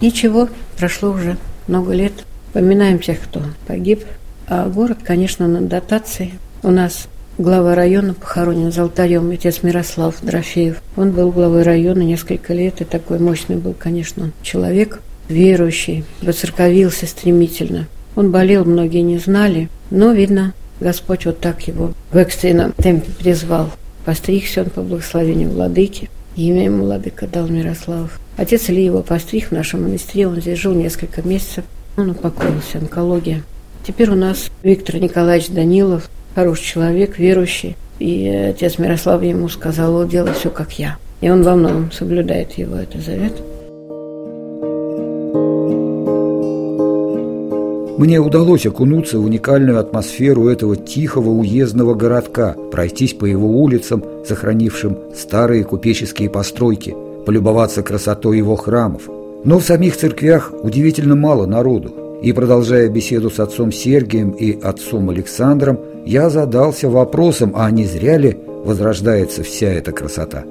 Ничего, 0.00 0.48
прошло 0.78 1.10
уже 1.10 1.36
много 1.68 1.92
лет. 1.92 2.12
Поминаем 2.52 2.98
тех, 2.98 3.20
кто 3.20 3.42
погиб. 3.66 4.04
А 4.48 4.68
город, 4.68 4.98
конечно, 5.04 5.46
на 5.46 5.60
дотации. 5.60 6.32
У 6.62 6.70
нас 6.70 7.08
глава 7.42 7.74
района 7.74 8.14
похоронен 8.14 8.70
за 8.70 8.82
алтарем, 8.82 9.30
отец 9.30 9.62
Мирослав 9.62 10.14
Дрофеев. 10.22 10.80
Он 10.96 11.10
был 11.10 11.32
главой 11.32 11.62
района 11.62 12.02
несколько 12.02 12.54
лет, 12.54 12.80
и 12.80 12.84
такой 12.84 13.18
мощный 13.18 13.56
был, 13.56 13.74
конечно, 13.76 14.30
человек, 14.42 15.00
верующий, 15.28 16.04
воцерковился 16.22 17.06
стремительно. 17.06 17.88
Он 18.14 18.30
болел, 18.30 18.64
многие 18.64 19.00
не 19.00 19.18
знали, 19.18 19.68
но, 19.90 20.12
видно, 20.12 20.54
Господь 20.80 21.26
вот 21.26 21.40
так 21.40 21.66
его 21.66 21.92
в 22.12 22.16
экстренном 22.16 22.72
темпе 22.72 23.10
призвал. 23.10 23.70
Постригся 24.04 24.62
он 24.62 24.70
по 24.70 24.82
благословению 24.82 25.50
владыки. 25.50 26.10
Имя 26.36 26.64
ему 26.64 26.84
владыка 26.84 27.26
дал 27.26 27.48
Мирослав. 27.48 28.20
Отец 28.36 28.70
Ильи 28.70 28.84
его 28.84 29.02
постриг 29.02 29.48
в 29.48 29.52
нашем 29.52 29.82
монастыре, 29.82 30.28
он 30.28 30.40
здесь 30.40 30.58
жил 30.58 30.74
несколько 30.74 31.22
месяцев. 31.22 31.64
Он 31.96 32.10
упокоился, 32.10 32.78
онкология. 32.78 33.42
Теперь 33.86 34.10
у 34.10 34.14
нас 34.14 34.48
Виктор 34.62 34.96
Николаевич 34.96 35.48
Данилов, 35.48 36.08
хороший 36.34 36.64
человек, 36.64 37.18
верующий. 37.18 37.76
И 37.98 38.28
отец 38.28 38.78
Мирослав 38.78 39.22
ему 39.22 39.48
сказал, 39.48 40.06
делай 40.06 40.32
все 40.32 40.50
как 40.50 40.72
я. 40.78 40.96
И 41.20 41.30
он 41.30 41.42
во 41.42 41.54
многом 41.54 41.92
соблюдает 41.92 42.52
его 42.52 42.76
этот 42.76 43.00
завет. 43.02 43.32
Мне 48.02 48.18
удалось 48.18 48.66
окунуться 48.66 49.20
в 49.20 49.24
уникальную 49.24 49.78
атмосферу 49.78 50.48
этого 50.48 50.74
тихого 50.74 51.28
уездного 51.28 51.94
городка, 51.94 52.56
пройтись 52.72 53.14
по 53.14 53.26
его 53.26 53.46
улицам, 53.46 54.02
сохранившим 54.26 54.98
старые 55.14 55.62
купеческие 55.62 56.28
постройки, 56.28 56.96
полюбоваться 57.24 57.84
красотой 57.84 58.38
его 58.38 58.56
храмов. 58.56 59.02
Но 59.44 59.60
в 59.60 59.64
самих 59.64 59.96
церквях 59.96 60.52
удивительно 60.64 61.14
мало 61.14 61.46
народу. 61.46 62.18
И 62.22 62.32
продолжая 62.32 62.88
беседу 62.88 63.30
с 63.30 63.38
отцом 63.38 63.70
Сергием 63.70 64.30
и 64.30 64.60
отцом 64.60 65.10
Александром, 65.10 65.78
я 66.04 66.30
задался 66.30 66.88
вопросом, 66.88 67.52
а 67.54 67.70
не 67.70 67.84
зря 67.84 68.18
ли 68.18 68.36
возрождается 68.64 69.42
вся 69.42 69.68
эта 69.68 69.92
красота? 69.92 70.44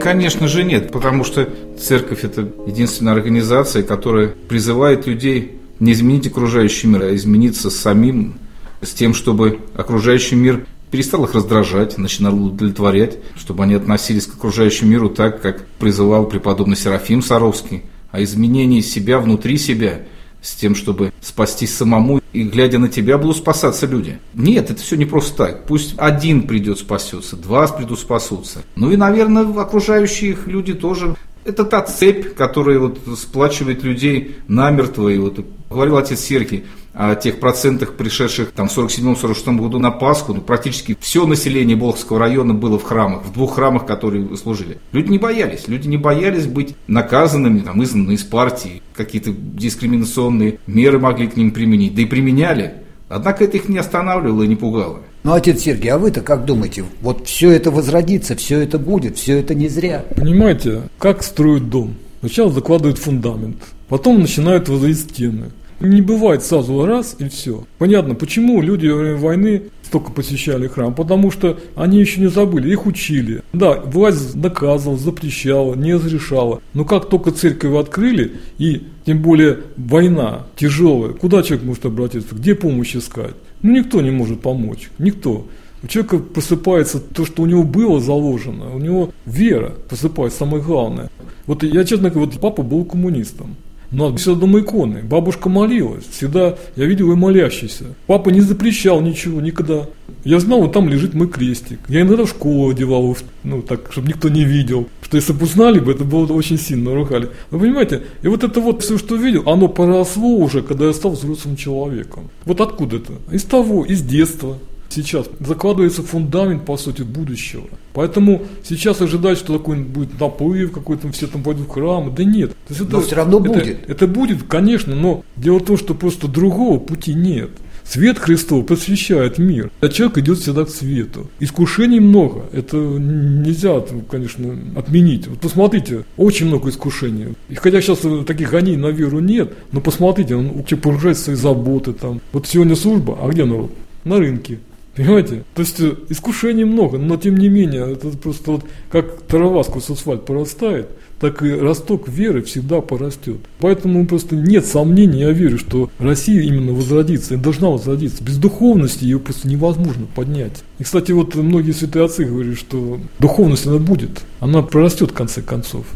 Конечно 0.00 0.48
же 0.48 0.64
нет, 0.64 0.90
потому 0.90 1.24
что 1.24 1.48
церковь– 1.78 2.20
это 2.24 2.48
единственная 2.66 3.12
организация, 3.12 3.82
которая 3.82 4.28
призывает 4.28 5.06
людей 5.06 5.58
не 5.78 5.92
изменить 5.92 6.26
окружающий 6.26 6.88
мир, 6.88 7.02
а 7.02 7.14
измениться 7.14 7.70
самим, 7.70 8.38
с 8.80 8.92
тем, 8.92 9.12
чтобы 9.14 9.60
окружающий 9.74 10.36
мир 10.36 10.66
перестал 10.90 11.24
их 11.24 11.34
раздражать, 11.34 11.98
начинал 11.98 12.34
удовлетворять, 12.34 13.18
чтобы 13.36 13.64
они 13.64 13.74
относились 13.74 14.26
к 14.26 14.34
окружающему 14.34 14.90
миру 14.90 15.10
так, 15.10 15.40
как 15.40 15.66
призывал 15.78 16.26
преподобный 16.26 16.76
Серафим 16.76 17.22
Саровский, 17.22 17.82
а 18.10 18.22
изменение 18.22 18.82
себя 18.82 19.18
внутри 19.18 19.58
себя– 19.58 20.00
с 20.42 20.54
тем, 20.54 20.74
чтобы 20.74 21.12
спастись 21.20 21.74
самому, 21.74 22.20
и 22.32 22.42
глядя 22.42 22.78
на 22.78 22.88
тебя 22.88 23.18
будут 23.18 23.36
спасаться 23.36 23.86
люди. 23.86 24.18
Нет, 24.34 24.70
это 24.70 24.80
все 24.80 24.96
не 24.96 25.04
просто 25.04 25.36
так. 25.36 25.66
Пусть 25.66 25.94
один 25.96 26.46
придет 26.46 26.78
спасется, 26.78 27.36
два 27.36 27.66
придут 27.66 27.98
спасутся. 27.98 28.62
Ну 28.76 28.90
и, 28.90 28.96
наверное, 28.96 29.42
окружающие 29.60 30.30
их 30.30 30.46
люди 30.46 30.74
тоже 30.74 31.16
это 31.44 31.64
та 31.64 31.82
цепь, 31.82 32.34
которая 32.34 32.78
вот 32.78 32.98
сплачивает 33.16 33.82
людей 33.82 34.36
намертво. 34.48 35.08
И 35.08 35.18
вот 35.18 35.44
говорил 35.68 35.96
отец 35.96 36.20
Сергий, 36.20 36.64
о 36.92 37.14
тех 37.14 37.40
процентах, 37.40 37.94
пришедших 37.94 38.52
там 38.52 38.68
в 38.68 38.76
47-46 38.76 39.56
году 39.56 39.78
на 39.78 39.90
Пасху, 39.90 40.34
ну, 40.34 40.40
практически 40.40 40.96
все 41.00 41.26
население 41.26 41.76
Болохского 41.76 42.18
района 42.18 42.54
было 42.54 42.78
в 42.78 42.82
храмах, 42.82 43.24
в 43.24 43.32
двух 43.32 43.54
храмах, 43.54 43.86
которые 43.86 44.36
служили. 44.36 44.78
Люди 44.92 45.10
не 45.10 45.18
боялись, 45.18 45.68
люди 45.68 45.88
не 45.88 45.96
боялись 45.96 46.46
быть 46.46 46.74
наказанными, 46.86 47.60
там, 47.60 47.82
изгнаны 47.82 48.12
из 48.12 48.24
партии, 48.24 48.82
какие-то 48.94 49.32
дискриминационные 49.32 50.58
меры 50.66 50.98
могли 50.98 51.28
к 51.28 51.36
ним 51.36 51.52
применить, 51.52 51.94
да 51.94 52.02
и 52.02 52.06
применяли. 52.06 52.74
Однако 53.08 53.44
это 53.44 53.56
их 53.56 53.68
не 53.68 53.78
останавливало 53.78 54.44
и 54.44 54.48
не 54.48 54.56
пугало. 54.56 55.00
Ну, 55.22 55.32
отец 55.32 55.60
Сергей, 55.60 55.90
а 55.90 55.98
вы-то 55.98 56.22
как 56.22 56.44
думаете? 56.44 56.84
Вот 57.02 57.26
все 57.26 57.50
это 57.50 57.70
возродится, 57.70 58.36
все 58.36 58.60
это 58.60 58.78
будет, 58.78 59.18
все 59.18 59.38
это 59.38 59.54
не 59.54 59.68
зря. 59.68 60.04
Понимаете, 60.16 60.82
как 60.98 61.22
строят 61.22 61.68
дом? 61.68 61.96
Сначала 62.20 62.52
закладывают 62.52 62.98
фундамент, 62.98 63.56
потом 63.88 64.20
начинают 64.20 64.68
возводить 64.68 65.00
стены, 65.00 65.50
Не 65.80 66.02
бывает 66.02 66.42
сразу 66.42 66.84
раз 66.84 67.16
и 67.18 67.28
все. 67.28 67.64
Понятно, 67.78 68.14
почему 68.14 68.60
люди 68.60 68.86
во 68.86 68.98
время 68.98 69.16
войны 69.16 69.62
столько 69.82 70.12
посещали 70.12 70.68
храм, 70.68 70.94
потому 70.94 71.30
что 71.30 71.58
они 71.74 71.98
еще 71.98 72.20
не 72.20 72.28
забыли, 72.28 72.70
их 72.70 72.86
учили. 72.86 73.42
Да, 73.52 73.80
власть 73.80 74.36
наказывала, 74.36 74.98
запрещала, 74.98 75.74
не 75.74 75.94
разрешала. 75.94 76.60
Но 76.74 76.84
как 76.84 77.08
только 77.08 77.30
церковь 77.32 77.74
открыли, 77.74 78.34
и 78.58 78.88
тем 79.06 79.22
более 79.22 79.58
война 79.76 80.46
тяжелая, 80.54 81.12
куда 81.12 81.42
человек 81.42 81.66
может 81.66 81.86
обратиться, 81.86 82.34
где 82.34 82.54
помощь 82.54 82.94
искать? 82.94 83.34
Ну, 83.62 83.72
никто 83.72 84.00
не 84.00 84.10
может 84.10 84.42
помочь, 84.42 84.90
никто. 84.98 85.46
У 85.82 85.86
человека 85.86 86.18
просыпается 86.18 87.00
то, 87.00 87.24
что 87.24 87.42
у 87.42 87.46
него 87.46 87.62
было 87.62 88.00
заложено, 88.00 88.74
у 88.74 88.78
него 88.78 89.12
вера 89.24 89.72
просыпается, 89.88 90.40
самое 90.40 90.62
главное. 90.62 91.10
Вот 91.46 91.62
я, 91.62 91.84
честно 91.84 92.10
говоря, 92.10 92.30
вот 92.30 92.40
папа 92.40 92.62
был 92.62 92.84
коммунистом. 92.84 93.56
Но 93.90 94.14
всегда 94.16 94.40
дома 94.40 94.60
иконы. 94.60 95.02
Бабушка 95.02 95.48
молилась. 95.48 96.04
Всегда 96.10 96.56
я 96.76 96.84
видел 96.84 97.08
ее 97.08 97.16
молящейся. 97.16 97.86
Папа 98.06 98.30
не 98.30 98.40
запрещал 98.40 99.00
ничего 99.00 99.40
никогда. 99.40 99.86
Я 100.24 100.38
знал, 100.38 100.62
вот 100.62 100.72
там 100.72 100.88
лежит 100.88 101.14
мой 101.14 101.28
крестик. 101.28 101.80
Я 101.88 102.02
иногда 102.02 102.24
в 102.24 102.28
школу 102.28 102.70
одевал, 102.70 103.16
ну 103.42 103.62
так, 103.62 103.88
чтобы 103.90 104.08
никто 104.08 104.28
не 104.28 104.44
видел. 104.44 104.86
Что 105.02 105.16
если 105.16 105.32
бы 105.32 105.44
узнали 105.44 105.80
бы, 105.80 105.92
это 105.92 106.04
было 106.04 106.26
очень 106.32 106.58
сильно 106.58 106.94
ругали. 106.94 107.30
Вы 107.50 107.60
понимаете? 107.60 108.02
И 108.22 108.28
вот 108.28 108.44
это 108.44 108.60
вот 108.60 108.82
все, 108.82 108.98
что 108.98 109.16
видел, 109.16 109.48
оно 109.48 109.66
поросло 109.68 110.36
уже, 110.36 110.62
когда 110.62 110.86
я 110.86 110.92
стал 110.92 111.12
взрослым 111.12 111.56
человеком. 111.56 112.30
Вот 112.44 112.60
откуда 112.60 112.96
это? 112.96 113.14
Из 113.32 113.42
того, 113.42 113.84
из 113.84 114.02
детства 114.02 114.58
сейчас 114.90 115.26
закладывается 115.40 116.02
фундамент, 116.02 116.64
по 116.64 116.76
сути, 116.76 117.02
будущего. 117.02 117.64
Поэтому 117.92 118.42
сейчас 118.62 119.00
ожидать, 119.00 119.38
что 119.38 119.58
такой 119.58 119.78
будет 119.78 120.18
наплыв 120.20 120.72
какой-то, 120.72 121.10
все 121.12 121.26
там 121.26 121.42
пойдут 121.42 121.68
в 121.68 121.70
храм, 121.70 122.12
да 122.14 122.24
нет. 122.24 122.50
То 122.50 122.74
есть 122.74 122.80
это, 122.82 122.92
но 122.92 123.00
все 123.00 123.16
равно 123.16 123.38
это, 123.38 123.48
будет. 123.48 123.88
Это 123.88 124.06
будет, 124.06 124.42
конечно, 124.44 124.94
но 124.94 125.24
дело 125.36 125.58
в 125.58 125.64
том, 125.64 125.76
что 125.76 125.94
просто 125.94 126.28
другого 126.28 126.78
пути 126.78 127.14
нет. 127.14 127.50
Свет 127.84 128.20
Христов 128.20 128.66
просвещает 128.66 129.38
мир, 129.38 129.68
а 129.80 129.88
человек 129.88 130.18
идет 130.18 130.38
всегда 130.38 130.64
к 130.64 130.70
свету. 130.70 131.28
Искушений 131.40 131.98
много, 131.98 132.44
это 132.52 132.76
нельзя, 132.76 133.82
конечно, 134.08 134.56
отменить. 134.76 135.26
Вот 135.26 135.40
посмотрите, 135.40 136.04
очень 136.16 136.46
много 136.46 136.70
искушений. 136.70 137.34
И 137.48 137.56
хотя 137.56 137.80
сейчас 137.80 137.98
таких 138.26 138.50
гонений 138.50 138.76
на 138.76 138.88
веру 138.88 139.18
нет, 139.18 139.54
но 139.72 139.80
посмотрите, 139.80 140.36
он 140.36 140.62
погружается 140.80 141.22
в 141.22 141.24
свои 141.24 141.36
заботы 141.36 141.92
там. 141.92 142.20
Вот 142.32 142.46
сегодня 142.46 142.76
служба, 142.76 143.18
а 143.20 143.28
где 143.28 143.44
народ? 143.44 143.72
На 144.04 144.18
рынке. 144.18 144.60
Понимаете? 144.96 145.44
То 145.54 145.62
есть 145.62 145.80
э, 145.80 145.94
искушений 146.08 146.64
много, 146.64 146.98
но 146.98 147.16
тем 147.16 147.36
не 147.36 147.48
менее, 147.48 147.92
это 147.92 148.08
просто 148.08 148.52
вот 148.52 148.64
как 148.90 149.22
трава 149.22 149.62
сквозь 149.62 149.88
асфальт 149.88 150.26
порастает, 150.26 150.88
так 151.20 151.42
и 151.42 151.52
росток 151.52 152.08
веры 152.08 152.42
всегда 152.42 152.80
порастет. 152.80 153.36
Поэтому 153.60 154.04
просто 154.06 154.34
нет 154.34 154.66
сомнений, 154.66 155.20
я 155.20 155.30
верю, 155.30 155.58
что 155.58 155.90
Россия 156.00 156.42
именно 156.42 156.72
возродится 156.72 157.34
и 157.34 157.36
должна 157.36 157.68
возродиться. 157.68 158.24
Без 158.24 158.36
духовности 158.36 159.04
ее 159.04 159.20
просто 159.20 159.48
невозможно 159.48 160.06
поднять. 160.12 160.64
И, 160.78 160.84
кстати, 160.84 161.12
вот 161.12 161.36
многие 161.36 161.72
святые 161.72 162.06
отцы 162.06 162.24
говорят, 162.24 162.58
что 162.58 162.98
духовность 163.20 163.66
она 163.66 163.78
будет, 163.78 164.22
она 164.40 164.62
прорастет 164.62 165.12
в 165.12 165.14
конце 165.14 165.40
концов. 165.40 165.86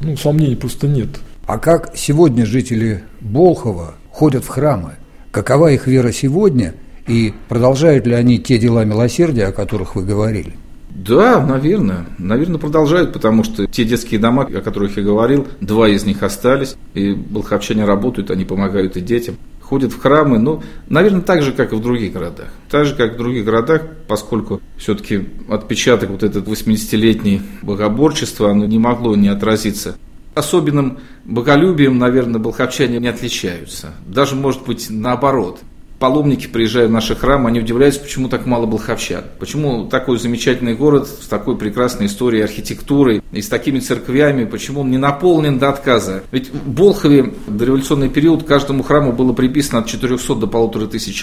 Ну, 0.00 0.16
сомнений 0.16 0.56
просто 0.56 0.88
нет. 0.88 1.08
А 1.46 1.58
как 1.58 1.92
сегодня 1.94 2.46
жители 2.46 3.04
Болхова 3.20 3.94
ходят 4.10 4.44
в 4.44 4.48
храмы? 4.48 4.94
Какова 5.30 5.70
их 5.70 5.86
вера 5.86 6.10
сегодня– 6.10 6.74
и 7.10 7.34
продолжают 7.48 8.06
ли 8.06 8.14
они 8.14 8.38
те 8.38 8.56
дела 8.56 8.84
милосердия, 8.84 9.46
о 9.46 9.52
которых 9.52 9.96
вы 9.96 10.04
говорили? 10.04 10.52
Да, 10.90 11.44
наверное. 11.44 12.06
Наверное, 12.18 12.58
продолжают, 12.58 13.12
потому 13.12 13.42
что 13.42 13.66
те 13.66 13.84
детские 13.84 14.20
дома, 14.20 14.44
о 14.44 14.60
которых 14.60 14.96
я 14.96 15.02
говорил, 15.02 15.48
два 15.60 15.88
из 15.88 16.04
них 16.04 16.22
остались, 16.22 16.76
и 16.94 17.12
болховчане 17.12 17.84
работают, 17.84 18.30
они 18.30 18.44
помогают 18.44 18.96
и 18.96 19.00
детям. 19.00 19.36
Ходят 19.60 19.92
в 19.92 20.00
храмы, 20.00 20.38
ну, 20.38 20.62
наверное, 20.88 21.20
так 21.20 21.42
же, 21.42 21.52
как 21.52 21.72
и 21.72 21.76
в 21.76 21.80
других 21.80 22.12
городах. 22.12 22.48
Так 22.70 22.86
же, 22.86 22.94
как 22.94 23.14
в 23.14 23.18
других 23.18 23.44
городах, 23.44 23.82
поскольку 24.06 24.60
все-таки 24.76 25.28
отпечаток 25.48 26.10
вот 26.10 26.22
этот 26.22 26.46
80-летний 26.46 27.42
богоборчества, 27.62 28.50
оно 28.50 28.66
не 28.66 28.78
могло 28.78 29.16
не 29.16 29.28
отразиться 29.28 29.96
особенным 30.34 31.00
боголюбием, 31.24 31.98
наверное, 31.98 32.40
болховчане 32.40 32.98
не 32.98 33.08
отличаются. 33.08 33.94
Даже, 34.06 34.36
может 34.36 34.64
быть, 34.64 34.86
наоборот 34.88 35.60
паломники, 36.00 36.48
приезжая 36.48 36.88
в 36.88 36.90
наши 36.90 37.14
храмы, 37.14 37.50
они 37.50 37.60
удивляются, 37.60 38.00
почему 38.00 38.28
так 38.28 38.46
мало 38.46 38.66
болховчан. 38.66 39.22
Почему 39.38 39.86
такой 39.86 40.18
замечательный 40.18 40.74
город 40.74 41.06
с 41.06 41.28
такой 41.28 41.56
прекрасной 41.56 42.06
историей 42.06 42.42
архитектурой 42.42 43.22
и 43.30 43.42
с 43.42 43.48
такими 43.48 43.78
церквями, 43.78 44.46
почему 44.46 44.80
он 44.80 44.90
не 44.90 44.98
наполнен 44.98 45.58
до 45.58 45.68
отказа. 45.68 46.24
Ведь 46.32 46.48
в 46.52 46.68
Болхове 46.68 47.34
в 47.46 47.56
дореволюционный 47.56 48.08
период 48.08 48.44
каждому 48.44 48.82
храму 48.82 49.12
было 49.12 49.32
приписано 49.34 49.80
от 49.80 49.86
400 49.86 50.34
до 50.36 50.46
полутора 50.46 50.86
тысяч 50.86 51.22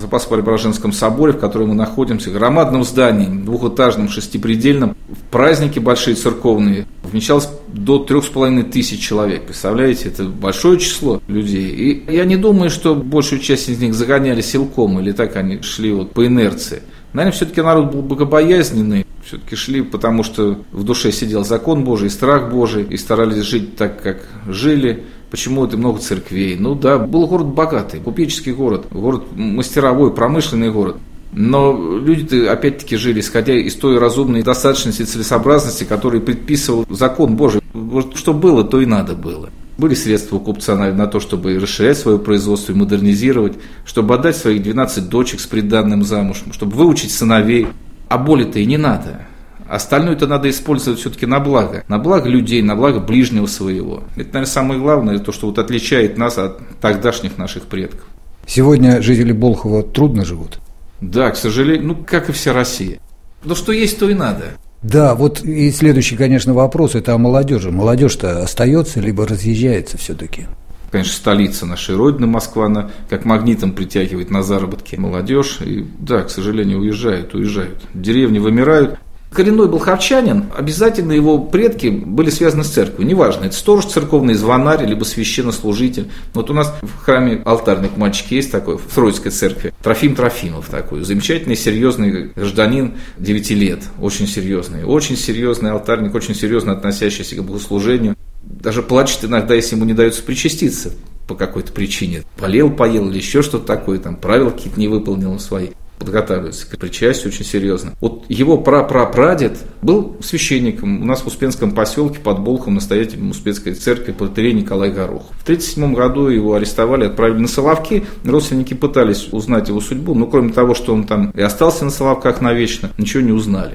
человек. 0.00 0.10
Запас-Преображенском 0.10 0.92
соборе, 0.92 1.32
в 1.32 1.38
котором 1.38 1.68
мы 1.68 1.74
находимся, 1.74 2.30
громадном 2.30 2.84
здании, 2.84 3.26
двухэтажном, 3.26 4.08
шестипредельном, 4.08 4.96
в 5.08 5.30
праздники 5.30 5.78
большие 5.78 6.16
церковные, 6.16 6.86
вмещалось 7.02 7.48
до 7.68 7.98
трех 7.98 8.24
с 8.24 8.28
половиной 8.28 8.64
тысяч 8.64 9.00
человек. 9.00 9.44
Представляете, 9.44 10.08
это 10.08 10.24
большое 10.24 10.78
число 10.78 11.20
людей. 11.28 11.68
И 11.68 12.12
я 12.14 12.24
не 12.24 12.36
думаю, 12.36 12.70
что 12.70 12.94
большую 12.94 13.40
часть 13.40 13.68
из 13.68 13.80
них 13.80 13.94
загоняли 13.94 14.40
силком, 14.40 14.98
или 15.00 15.12
так 15.12 15.36
они 15.36 15.62
шли 15.62 15.92
вот 15.92 16.12
по 16.12 16.26
инерции. 16.26 16.82
Наверное, 17.12 17.36
все-таки 17.36 17.60
народ 17.60 17.92
был 17.92 18.02
богобоязненный, 18.02 19.04
все-таки 19.24 19.56
шли, 19.56 19.82
потому 19.82 20.22
что 20.22 20.60
в 20.70 20.84
душе 20.84 21.10
сидел 21.10 21.44
закон 21.44 21.84
Божий, 21.84 22.08
страх 22.08 22.50
Божий, 22.50 22.84
и 22.84 22.96
старались 22.96 23.42
жить 23.42 23.76
так, 23.76 24.00
как 24.02 24.18
жили. 24.48 25.04
Почему 25.30 25.64
это 25.64 25.76
много 25.76 26.00
церквей? 26.00 26.56
Ну 26.56 26.74
да, 26.74 26.98
был 26.98 27.26
город 27.28 27.46
богатый, 27.46 28.00
купеческий 28.00 28.52
город, 28.52 28.86
город 28.90 29.24
мастеровой, 29.36 30.12
промышленный 30.12 30.72
город. 30.72 30.96
Но 31.32 31.98
люди 31.98 32.44
опять-таки 32.44 32.96
жили, 32.96 33.20
исходя 33.20 33.54
из 33.54 33.76
той 33.76 33.98
разумной 33.98 34.42
достаточности 34.42 35.02
и 35.02 35.04
целесообразности, 35.04 35.84
которую 35.84 36.22
предписывал 36.22 36.84
закон 36.90 37.36
Божий. 37.36 37.60
Вот 37.72 38.16
что 38.16 38.34
было, 38.34 38.64
то 38.64 38.80
и 38.80 38.86
надо 38.86 39.14
было. 39.14 39.50
Были 39.78 39.94
средства 39.94 40.36
у 40.36 40.40
купца 40.40 40.76
на, 40.76 40.92
на 40.92 41.06
то, 41.06 41.20
чтобы 41.20 41.56
расширять 41.58 41.98
свое 41.98 42.18
производство 42.18 42.72
и 42.72 42.74
модернизировать, 42.74 43.54
чтобы 43.84 44.14
отдать 44.14 44.36
своих 44.36 44.62
12 44.64 45.08
дочек 45.08 45.38
с 45.38 45.46
приданным 45.46 46.02
замуж, 46.02 46.42
чтобы 46.52 46.76
выучить 46.76 47.12
сыновей. 47.12 47.68
А 48.08 48.18
боли-то 48.18 48.58
и 48.58 48.66
не 48.66 48.76
надо. 48.76 49.28
Остальное 49.70 50.16
это 50.16 50.26
надо 50.26 50.50
использовать 50.50 50.98
все-таки 50.98 51.26
на 51.26 51.38
благо. 51.38 51.84
На 51.86 52.00
благо 52.00 52.28
людей, 52.28 52.60
на 52.60 52.74
благо 52.74 52.98
ближнего 52.98 53.46
своего. 53.46 54.02
Это, 54.16 54.30
наверное, 54.34 54.46
самое 54.46 54.80
главное, 54.80 55.20
то, 55.20 55.30
что 55.30 55.46
вот 55.46 55.60
отличает 55.60 56.18
нас 56.18 56.38
от 56.38 56.58
тогдашних 56.80 57.38
наших 57.38 57.66
предков. 57.66 58.04
Сегодня 58.48 59.00
жители 59.00 59.30
Болхова 59.30 59.84
трудно 59.84 60.24
живут. 60.24 60.58
Да, 61.00 61.30
к 61.30 61.36
сожалению, 61.36 61.86
ну, 61.86 61.94
как 62.04 62.28
и 62.28 62.32
вся 62.32 62.52
Россия. 62.52 62.98
Но 63.44 63.54
что 63.54 63.70
есть, 63.70 63.96
то 64.00 64.10
и 64.10 64.14
надо. 64.14 64.46
Да, 64.82 65.14
вот 65.14 65.44
и 65.44 65.70
следующий, 65.70 66.16
конечно, 66.16 66.52
вопрос– 66.52 66.94
это 66.96 67.14
о 67.14 67.18
молодежи. 67.18 67.70
Молодежь-то 67.70 68.42
остается, 68.42 68.98
либо 68.98 69.24
разъезжается 69.24 69.98
все-таки? 69.98 70.48
Конечно, 70.90 71.12
столица 71.12 71.64
нашей 71.64 71.94
Родины, 71.94 72.26
Москва, 72.26 72.66
она 72.66 72.90
как 73.08 73.24
магнитом 73.24 73.70
притягивает 73.70 74.32
на 74.32 74.42
заработки 74.42 74.96
молодежь. 74.96 75.60
И 75.60 75.86
да, 76.00 76.22
к 76.22 76.30
сожалению, 76.30 76.80
уезжают, 76.80 77.34
уезжают. 77.34 77.82
Деревни 77.94 78.40
вымирают. 78.40 78.98
Коренной 79.32 79.68
болховчанин, 79.68 80.46
обязательно 80.56 81.12
его 81.12 81.38
предки 81.38 81.86
были 81.86 82.30
связаны 82.30 82.64
с 82.64 82.68
церковью. 82.68 83.06
Неважно, 83.06 83.44
это 83.44 83.54
сторож 83.54 83.86
церковный, 83.86 84.34
звонарь, 84.34 84.84
либо 84.84 85.04
священнослужитель. 85.04 86.10
Вот 86.34 86.50
у 86.50 86.52
нас 86.52 86.74
в 86.82 87.04
храме 87.04 87.40
алтарник 87.44 87.96
мальчик 87.96 88.32
есть 88.32 88.50
такой, 88.50 88.76
в 88.76 88.92
Троицкой 88.92 89.30
церкви. 89.30 89.72
Трофим 89.82 90.16
Трофимов 90.16 90.68
такой. 90.68 91.04
Замечательный, 91.04 91.54
серьезный 91.54 92.32
гражданин 92.34 92.94
9 93.18 93.50
лет. 93.50 93.84
Очень 94.00 94.26
серьезный. 94.26 94.82
Очень 94.84 95.16
серьезный 95.16 95.70
алтарник, 95.70 96.12
очень 96.14 96.34
серьезно 96.34 96.72
относящийся 96.72 97.36
к 97.36 97.44
богослужению. 97.44 98.16
Даже 98.42 98.82
плачет 98.82 99.24
иногда, 99.24 99.54
если 99.54 99.76
ему 99.76 99.84
не 99.84 99.94
дается 99.94 100.24
причаститься 100.24 100.90
по 101.28 101.36
какой-то 101.36 101.70
причине. 101.70 102.24
Болел, 102.40 102.70
поел 102.70 103.08
или 103.08 103.18
еще 103.18 103.42
что-то 103.42 103.64
такое, 103.64 104.00
там 104.00 104.16
правила 104.16 104.50
какие-то 104.50 104.80
не 104.80 104.88
выполнил 104.88 105.38
свои 105.38 105.68
подготавливается 106.00 106.66
к 106.66 106.76
причастию 106.78 107.32
очень 107.32 107.44
серьезно. 107.44 107.92
Вот 108.00 108.24
его 108.28 108.58
прапрапрадед 108.58 109.58
был 109.82 110.16
священником 110.22 111.02
у 111.02 111.04
нас 111.04 111.20
в 111.20 111.26
Успенском 111.26 111.72
поселке 111.72 112.18
под 112.18 112.40
Болхом, 112.40 112.74
настоятелем 112.74 113.30
Успенской 113.30 113.74
церкви 113.74 114.12
протерей 114.12 114.54
Николай 114.54 114.90
Горох. 114.90 115.26
В 115.38 115.42
1937 115.42 115.94
году 115.94 116.28
его 116.28 116.54
арестовали, 116.54 117.04
отправили 117.04 117.40
на 117.40 117.48
Соловки. 117.48 118.04
Родственники 118.24 118.74
пытались 118.74 119.28
узнать 119.32 119.68
его 119.68 119.80
судьбу, 119.80 120.14
но 120.14 120.26
кроме 120.26 120.52
того, 120.52 120.74
что 120.74 120.94
он 120.94 121.04
там 121.04 121.30
и 121.30 121.40
остался 121.40 121.84
на 121.84 121.90
Соловках 121.90 122.40
навечно, 122.40 122.90
ничего 122.96 123.22
не 123.22 123.32
узнали. 123.32 123.74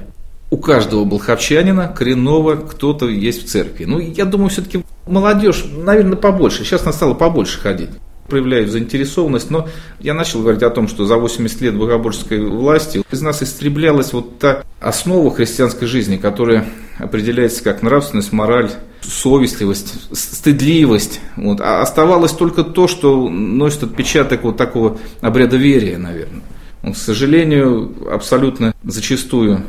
У 0.49 0.57
каждого 0.57 1.05
болховчанина 1.05 1.87
коренного 1.87 2.55
кто-то 2.55 3.07
есть 3.07 3.45
в 3.45 3.47
церкви. 3.47 3.85
Ну, 3.85 3.99
я 3.99 4.25
думаю, 4.25 4.49
все-таки 4.49 4.83
молодежь, 5.07 5.65
наверное, 5.75 6.17
побольше. 6.17 6.63
Сейчас 6.63 6.85
нас 6.85 6.95
стало 6.95 7.13
побольше 7.13 7.59
ходить 7.59 7.89
проявляют 8.27 8.69
заинтересованность, 8.69 9.51
но 9.51 9.67
я 9.99 10.13
начал 10.13 10.41
говорить 10.41 10.63
о 10.63 10.69
том, 10.69 10.87
что 10.87 11.05
за 11.05 11.17
80 11.17 11.61
лет 11.61 11.75
богоборческой 11.75 12.43
власти 12.43 13.03
из 13.11 13.21
нас 13.21 13.43
истреблялась 13.43 14.13
вот 14.13 14.39
та 14.39 14.63
основа 14.79 15.33
христианской 15.33 15.87
жизни, 15.87 16.17
которая 16.17 16.65
определяется 16.97 17.63
как 17.63 17.83
нравственность, 17.83 18.31
мораль, 18.31 18.71
совестливость, 19.01 19.93
стыдливость. 20.11 21.21
Вот. 21.35 21.61
А 21.61 21.81
оставалось 21.81 22.31
только 22.31 22.63
то, 22.63 22.87
что 22.87 23.29
носит 23.29 23.83
отпечаток 23.83 24.43
вот 24.43 24.57
такого 24.57 24.97
обряда 25.21 25.57
верия, 25.57 25.97
наверное. 25.97 26.41
Вот, 26.81 26.95
к 26.95 26.97
сожалению, 26.97 27.93
абсолютно 28.11 28.73
зачастую 28.83 29.63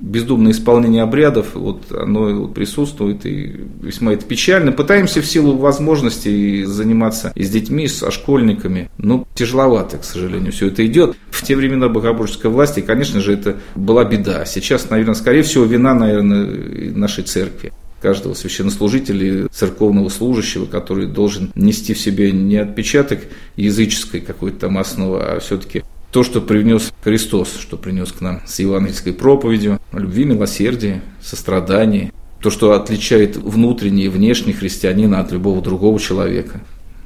бездумное 0.00 0.52
исполнение 0.52 1.02
обрядов, 1.02 1.54
вот 1.54 1.92
оно 1.92 2.48
присутствует 2.48 3.26
и 3.26 3.60
весьма 3.82 4.14
это 4.14 4.24
печально. 4.24 4.72
Пытаемся 4.72 5.20
в 5.20 5.26
силу 5.26 5.56
возможностей 5.56 6.64
заниматься 6.64 7.32
и 7.34 7.44
с 7.44 7.50
детьми, 7.50 7.86
со 7.88 8.10
школьниками, 8.10 8.90
но 8.98 9.26
тяжеловато, 9.34 9.98
к 9.98 10.04
сожалению, 10.04 10.52
все 10.52 10.68
это 10.68 10.84
идет. 10.86 11.16
В 11.30 11.44
те 11.44 11.56
времена 11.56 11.88
богоборческой 11.88 12.50
власти, 12.50 12.80
конечно 12.80 13.20
же, 13.20 13.32
это 13.32 13.56
была 13.74 14.04
беда. 14.04 14.44
Сейчас, 14.46 14.90
наверное, 14.90 15.14
скорее 15.14 15.42
всего, 15.42 15.64
вина, 15.64 15.94
наверное, 15.94 16.92
нашей 16.94 17.24
церкви 17.24 17.72
каждого 18.00 18.34
священнослужителя, 18.34 19.48
церковного 19.48 20.08
служащего, 20.08 20.66
который 20.66 21.06
должен 21.06 21.52
нести 21.54 21.94
в 21.94 21.98
себе 21.98 22.32
не 22.32 22.56
отпечаток 22.56 23.20
языческой 23.56 24.20
какой-то 24.20 24.60
там 24.60 24.78
основы, 24.78 25.20
а 25.22 25.40
все-таки 25.40 25.82
то, 26.10 26.24
что 26.24 26.40
привнес 26.40 26.92
Христос, 27.02 27.56
что 27.58 27.76
принес 27.76 28.12
к 28.12 28.20
нам 28.20 28.42
с 28.46 28.58
евангельской 28.58 29.12
проповедью, 29.12 29.80
любви, 29.92 30.24
милосердия, 30.24 31.02
сострадании, 31.22 32.12
то, 32.40 32.50
что 32.50 32.72
отличает 32.72 33.36
внутренний 33.36 34.04
и 34.04 34.08
внешний 34.08 34.52
христианина 34.52 35.20
от 35.20 35.30
любого 35.30 35.60
другого 35.62 36.00
человека. 36.00 36.60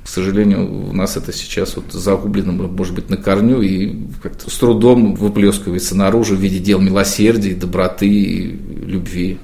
К 0.04 0.08
сожалению, 0.08 0.90
у 0.90 0.92
нас 0.92 1.16
это 1.16 1.32
сейчас 1.32 1.76
вот 1.76 1.92
загублено, 1.92 2.52
может 2.52 2.94
быть, 2.94 3.08
на 3.08 3.16
корню 3.16 3.62
и 3.62 4.06
как-то 4.22 4.50
с 4.50 4.54
трудом 4.54 5.14
выплескивается 5.14 5.96
наружу 5.96 6.36
в 6.36 6.40
виде 6.40 6.58
дел 6.58 6.78
милосердия, 6.78 7.54
доброты 7.54 8.06
и 8.06 8.46
любви 8.84 9.38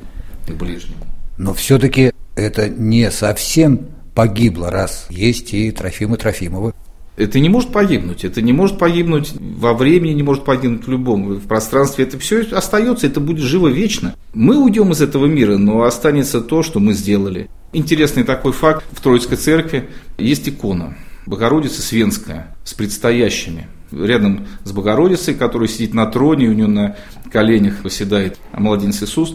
к 0.47 0.53
ближнему. 0.53 1.03
Но 1.39 1.55
все-таки 1.55 2.13
это 2.37 2.69
не 2.69 3.11
совсем 3.11 3.87
погибло, 4.15 4.71
раз 4.71 5.07
есть 5.09 5.55
и 5.55 5.71
Трофимы 5.71 6.19
Трофимовы. 6.19 6.75
Это 7.21 7.39
не 7.39 7.51
может 7.51 7.71
погибнуть. 7.71 8.25
Это 8.25 8.41
не 8.41 8.55
может 8.55 8.79
погибнуть 8.79 9.35
во 9.39 9.75
времени, 9.75 10.15
не 10.15 10.23
может 10.23 10.43
погибнуть 10.43 10.87
в 10.87 10.91
любом. 10.91 11.35
В 11.35 11.47
пространстве 11.47 12.05
это 12.05 12.19
все 12.19 12.47
остается, 12.51 13.07
это 13.07 13.21
будет 13.21 13.45
живо 13.45 13.69
вечно. 13.69 14.15
Мы 14.33 14.57
уйдем 14.57 14.93
из 14.93 15.03
этого 15.03 15.27
мира, 15.27 15.59
но 15.59 15.83
останется 15.83 16.41
то, 16.41 16.63
что 16.63 16.81
мы 16.81 16.95
сделали. 16.95 17.51
Интересный 17.75 18.25
такой 18.25 18.53
факт. 18.53 18.87
В 18.93 19.03
Троицкой 19.03 19.37
церкви 19.37 19.91
есть 20.17 20.49
икона. 20.49 20.97
Богородица 21.27 21.83
Свенская 21.83 22.57
с 22.65 22.73
предстоящими. 22.73 23.69
Рядом 23.93 24.47
с 24.65 24.73
Богородицей, 24.73 25.35
которая 25.35 25.69
сидит 25.69 25.93
на 25.93 26.07
троне, 26.07 26.47
у 26.47 26.55
нее 26.55 26.69
на 26.69 26.97
коленях 27.31 27.85
восседает 27.85 28.39
младенец 28.55 29.03
Иисус, 29.03 29.35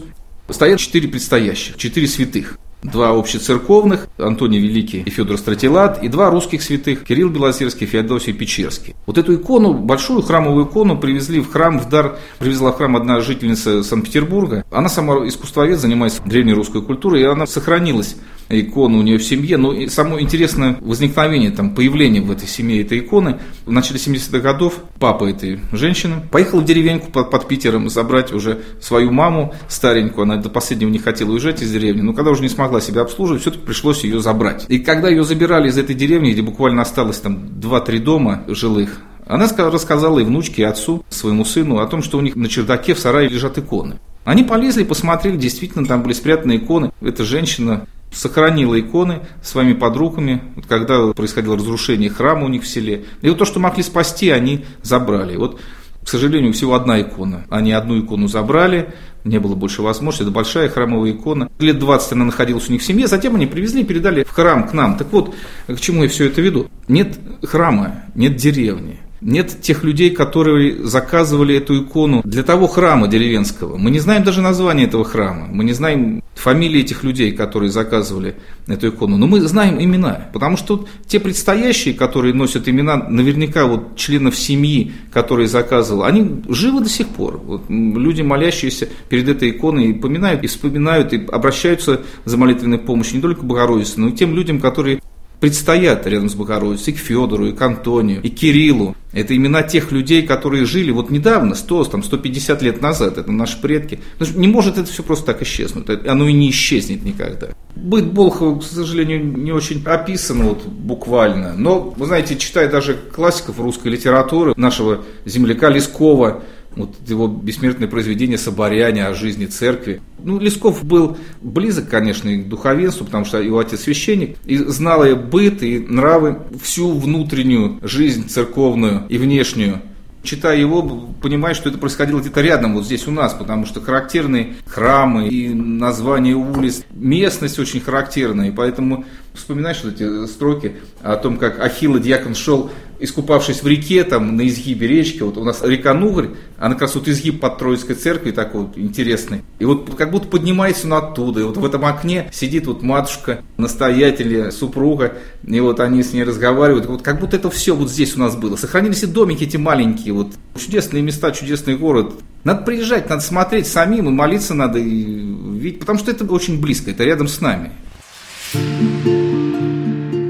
стоят 0.50 0.80
четыре 0.80 1.08
предстоящих, 1.08 1.78
четыре 1.78 2.08
святых 2.08 2.58
два 2.91 3.10
общецерковных, 3.17 4.08
Антоний 4.17 4.60
Великий 4.60 5.02
и 5.02 5.10
Федор 5.10 5.38
Стратилат, 5.38 6.04
и 6.04 6.08
два 6.08 6.30
русских 6.30 6.62
святых, 6.62 7.04
Кирилл 7.04 7.30
Белозерский 7.30 7.88
Феодосий 7.88 8.34
Печерский. 8.34 8.95
Вот 9.06 9.17
эту 9.17 9.36
икону, 9.36 9.74
большую 9.74 10.21
храмовую 10.21 10.65
икону, 10.65 10.98
привезли 10.98 11.39
в 11.39 11.52
храм, 11.52 11.80
в 11.80 11.89
дар, 11.89 12.17
привезла 12.39 12.71
в 12.71 12.78
храм 12.78 12.95
одна 12.95 13.19
жительница 13.21 13.84
Санкт-Петербурга. 13.84 14.63
Она 14.71 14.89
сама 14.89 15.28
искусствовед, 15.28 15.80
занимается 15.80 16.21
древней 16.26 16.54
русской 16.54 16.82
культурой, 16.82 17.21
и 17.21 17.26
она 17.26 17.45
сохранилась 17.45 18.15
икону 18.50 19.00
у 19.00 19.02
нее 19.02 19.17
в 19.17 19.24
семье. 19.24 19.58
Но 19.58 19.74
и 19.74 19.88
само 19.88 20.19
интересное 20.19 20.78
возникновение, 20.82 21.52
там, 21.52 21.74
появление 21.74 22.21
в 22.21 22.32
этой 22.32 22.48
семье 22.48 22.82
этой 22.82 23.00
иконы. 23.00 23.39
В 23.65 23.71
начале 23.71 24.00
70-х 24.00 24.39
годов 24.39 24.80
папа 25.00 25.26
этой 25.26 25.60
женщины 25.71 26.15
поехал 26.32 26.60
в 26.60 26.65
деревеньку 26.65 27.12
под, 27.12 27.32
под 27.32 27.48
Питером 27.48 27.89
забрать 27.89 28.34
уже 28.34 28.62
свою 28.82 29.12
маму 29.12 29.54
старенькую. 29.67 30.24
Она 30.24 30.38
до 30.38 30.50
последнего 30.50 30.89
не 30.89 31.00
хотела 31.00 31.32
уезжать 31.32 31.62
из 31.62 31.71
деревни. 31.71 32.02
Но 32.02 32.13
когда 32.13 32.32
уже 32.32 32.41
не 32.41 32.50
смогла 32.50 32.74
себя 32.81 33.01
обслуживать, 33.01 33.41
все-таки 33.41 33.65
пришлось 33.65 34.03
ее 34.03 34.19
забрать. 34.19 34.65
И 34.67 34.79
когда 34.79 35.09
ее 35.09 35.23
забирали 35.23 35.69
из 35.69 35.77
этой 35.77 35.95
деревни, 35.95 36.31
где 36.31 36.41
буквально 36.41 36.81
осталось 36.81 37.19
там 37.19 37.45
2-3 37.59 37.99
дома 37.99 38.43
жилых, 38.47 39.01
она 39.27 39.47
рассказала 39.47 40.19
и 40.19 40.23
внучке, 40.23 40.61
и 40.61 40.65
отцу, 40.65 41.03
своему 41.09 41.45
сыну, 41.45 41.79
о 41.79 41.88
том, 41.88 42.03
что 42.03 42.17
у 42.17 42.21
них 42.21 42.35
на 42.35 42.47
чердаке 42.47 42.93
в 42.93 42.99
сарае 42.99 43.27
лежат 43.27 43.57
иконы. 43.57 43.99
Они 44.23 44.43
полезли, 44.43 44.83
посмотрели, 44.83 45.38
действительно, 45.38 45.85
там 45.85 46.03
были 46.03 46.13
спрятаны 46.13 46.57
иконы. 46.57 46.91
Эта 47.01 47.23
женщина 47.23 47.88
сохранила 48.11 48.79
иконы 48.79 49.21
своими 49.43 49.73
подругами, 49.73 50.41
вот 50.55 50.65
когда 50.67 51.11
происходило 51.13 51.57
разрушение 51.57 52.09
храма 52.09 52.45
у 52.45 52.47
них 52.47 52.63
в 52.63 52.67
селе. 52.67 53.05
И 53.21 53.29
вот 53.29 53.38
то, 53.38 53.45
что 53.45 53.59
могли 53.59 53.83
спасти, 53.83 54.29
они 54.29 54.65
забрали. 54.81 55.35
Вот, 55.35 55.59
к 56.06 56.10
сожалению, 56.10 56.54
всего 56.54 56.76
одна 56.76 57.02
икона. 57.02 57.46
Они 57.50 57.72
одну 57.72 58.00
икону 58.00 58.28
забрали, 58.28 58.94
не 59.24 59.39
было 59.39 59.56
больше 59.56 59.82
возможности. 59.82 60.22
Это 60.22 60.32
большая 60.32 60.70
храмовая 60.70 61.12
икона. 61.12 61.50
Лет 61.58 61.80
20 61.80 62.12
она 62.12 62.26
находилась 62.26 62.70
у 62.70 62.72
них 62.72 62.84
в 62.84 62.86
семье, 62.86 63.08
затем 63.08 63.36
они 63.36 63.48
привезли 63.48 63.82
и 63.82 63.86
передали 63.86 64.24
в 64.24 64.30
храм 64.30 64.68
к 64.68 64.74
нам. 64.74 64.98
Так 64.98 65.12
вот, 65.12 65.34
к 65.68 65.80
чему 65.80 66.04
я 66.04 66.10
все 66.10 66.28
это 66.28 66.41
веду? 66.41 66.68
Нет 66.88 67.18
храма, 67.41 68.04
нет 68.13 68.36
деревни. 68.36 69.00
Нет 69.25 69.59
тех 69.59 69.83
людей, 69.83 70.11
которые 70.11 70.85
заказывали 70.85 71.55
эту 71.55 71.81
икону 71.81 72.21
для 72.23 72.43
того 72.43 72.67
храма 72.67 73.07
деревенского. 73.07 73.75
Мы 73.75 73.89
не 73.89 73.97
знаем 73.97 74.23
даже 74.23 74.39
название 74.39 74.85
этого 74.85 75.03
храма. 75.03 75.47
Мы 75.51 75.63
не 75.63 75.73
знаем 75.73 76.21
фамилии 76.35 76.81
этих 76.81 77.03
людей, 77.03 77.31
которые 77.31 77.71
заказывали 77.71 78.35
эту 78.67 78.89
икону. 78.89 79.17
Но 79.17 79.25
мы 79.25 79.41
знаем 79.41 79.81
имена. 79.81 80.29
Потому 80.31 80.57
что 80.57 80.85
те 81.07 81.19
предстоящие, 81.19 81.95
которые 81.95 82.35
носят 82.35 82.69
имена, 82.69 82.97
наверняка 82.97 83.65
вот 83.65 83.95
членов 83.95 84.38
семьи, 84.38 84.93
которые 85.11 85.47
заказывали, 85.47 86.07
они 86.07 86.43
живы 86.47 86.81
до 86.81 86.89
сих 86.89 87.07
пор. 87.07 87.38
Вот 87.38 87.63
люди, 87.67 88.21
молящиеся 88.21 88.89
перед 89.09 89.27
этой 89.27 89.49
иконой, 89.49 89.95
поминают 89.95 90.43
и 90.43 90.47
вспоминают, 90.47 91.13
и 91.13 91.25
обращаются 91.25 92.01
за 92.25 92.38
молитвенной 92.38 92.77
помощью 92.77 93.15
не 93.15 93.21
только 93.23 93.43
Богородице, 93.43 93.99
но 93.99 94.09
и 94.09 94.11
тем 94.11 94.35
людям, 94.35 94.59
которые 94.59 95.01
предстоят 95.45 96.08
рядом 96.08 96.27
с 96.27 96.34
Богородицей, 96.34 96.91
и 96.91 96.95
к 96.95 96.99
Федору, 96.99 97.45
и 97.45 97.51
к 97.51 97.62
Антонию, 97.62 98.19
и 98.19 98.29
к 98.29 98.34
Кириллу. 98.34 98.95
Это 99.13 99.36
имена 99.36 99.62
тех 99.62 99.91
людей, 99.91 100.23
которые 100.23 100.65
жили 100.65 100.89
вот 100.89 101.12
недавно, 101.12 101.53
100, 101.53 101.84
там, 101.84 102.01
150 102.01 102.63
лет 102.63 102.81
назад, 102.81 103.19
это 103.19 103.31
наши 103.31 103.62
предки. 103.62 103.99
Не 104.34 104.47
может 104.47 104.79
это 104.79 104.91
все 104.91 105.03
просто 105.03 105.27
так 105.27 105.43
исчезнуть, 105.43 105.88
оно 106.08 106.27
и 106.27 106.34
не 106.34 106.49
исчезнет 106.49 107.05
никогда. 107.05 107.49
Быт 107.75 108.12
Болхова, 108.12 108.60
к 108.60 108.63
сожалению, 108.63 109.23
не 109.23 109.51
очень 109.51 109.84
описан 109.86 110.41
вот 110.41 110.65
буквально, 110.65 111.53
но, 111.55 111.93
вы 111.95 112.08
знаете, 112.08 112.38
читая 112.38 112.67
даже 112.67 112.95
классиков 112.95 113.60
русской 113.60 113.89
литературы, 113.89 114.55
нашего 114.58 115.03
земляка 115.25 115.69
Лескова, 115.69 116.41
вот 116.75 116.95
его 117.07 117.27
бессмертное 117.27 117.88
произведение 117.88 118.38
«Соборяне» 118.38 119.05
о 119.05 119.13
жизни 119.13 119.45
церкви. 119.45 120.01
Ну, 120.23 120.39
Лесков 120.39 120.83
был 120.83 121.17
близок, 121.41 121.89
конечно, 121.89 122.29
и 122.29 122.41
к 122.41 122.47
духовенству, 122.47 123.05
потому 123.05 123.25
что 123.25 123.41
его 123.41 123.59
отец 123.59 123.81
священник, 123.81 124.38
и 124.45 124.57
знал 124.57 125.05
и 125.05 125.13
быт, 125.13 125.63
и 125.63 125.79
нравы, 125.79 126.39
всю 126.61 126.91
внутреннюю 126.91 127.79
жизнь 127.81 128.27
церковную 128.27 129.05
и 129.09 129.17
внешнюю 129.17 129.81
читая 130.25 130.57
его, 130.57 130.81
понимаешь, 131.21 131.57
что 131.57 131.69
это 131.69 131.77
происходило 131.77 132.19
где-то 132.19 132.41
рядом, 132.41 132.73
вот 132.73 132.85
здесь 132.85 133.07
у 133.07 133.11
нас, 133.11 133.33
потому 133.33 133.65
что 133.65 133.79
характерные 133.79 134.55
храмы 134.65 135.27
и 135.27 135.53
названия 135.53 136.33
улиц, 136.33 136.83
местность 136.91 137.59
очень 137.59 137.79
характерная, 137.79 138.49
и 138.49 138.51
поэтому 138.51 139.05
вспоминаешь 139.33 139.81
вот 139.83 139.93
эти 139.93 140.27
строки 140.27 140.73
о 141.01 141.15
том, 141.15 141.38
как 141.38 141.59
Ахилл 141.59 141.97
и 141.97 141.99
Дьякон 142.01 142.35
шел 142.35 142.71
искупавшись 142.99 143.63
в 143.63 143.67
реке, 143.67 144.03
там, 144.03 144.36
на 144.36 144.47
изгибе 144.47 144.88
речки, 144.88 145.21
вот 145.21 145.38
у 145.38 145.43
нас 145.43 145.62
река 145.63 145.93
Нугрь, 145.93 146.27
она 146.58 146.73
как 146.73 146.84
раз 146.84 146.95
вот 146.95 147.08
изгиб 147.08 147.39
под 147.39 147.58
Троицкой 147.58 147.95
церкви 147.95 148.31
такой 148.31 148.62
вот 148.62 148.77
интересный. 148.77 149.41
И 149.60 149.65
вот 149.65 149.93
как 149.95 150.12
будто 150.12 150.27
поднимается 150.27 150.88
он 150.88 150.93
оттуда, 150.93 151.41
и 151.41 151.43
вот 151.43 151.58
в 151.58 151.65
этом 151.65 151.86
окне 151.86 152.29
сидит 152.34 152.67
вот 152.67 152.81
матушка, 152.81 153.41
настоятель, 153.58 154.51
супруга, 154.51 155.13
и 155.45 155.60
вот 155.60 155.79
они 155.79 156.03
с 156.03 156.13
ней 156.13 156.23
разговаривают, 156.23 156.86
вот 156.86 157.01
как 157.01 157.19
будто 157.19 157.38
это 157.38 157.49
все 157.49 157.75
вот 157.75 157.89
здесь 157.89 158.15
у 158.15 158.19
нас 158.19 158.36
было. 158.36 158.55
Сохранились 158.55 159.03
и 159.03 159.08
домики 159.08 159.43
эти 159.43 159.58
маленькие, 159.58 160.13
вот 160.13 160.34
чудесные 160.58 161.03
места, 161.03 161.31
чудесный 161.31 161.75
город. 161.77 162.13
Надо 162.43 162.63
приезжать, 162.63 163.10
надо 163.10 163.21
смотреть 163.21 163.67
самим, 163.67 164.08
и 164.08 164.12
молиться 164.12 164.53
надо, 164.53 164.79
и 164.79 165.25
видеть, 165.60 165.79
потому 165.79 165.99
что 165.99 166.12
это 166.12 166.25
очень 166.25 166.62
близко, 166.62 166.91
это 166.91 167.03
рядом 167.03 167.27
с 167.27 167.41
нами. 167.41 167.71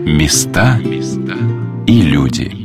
Места 0.06 0.80
и 1.88 2.02
люди. 2.02 2.64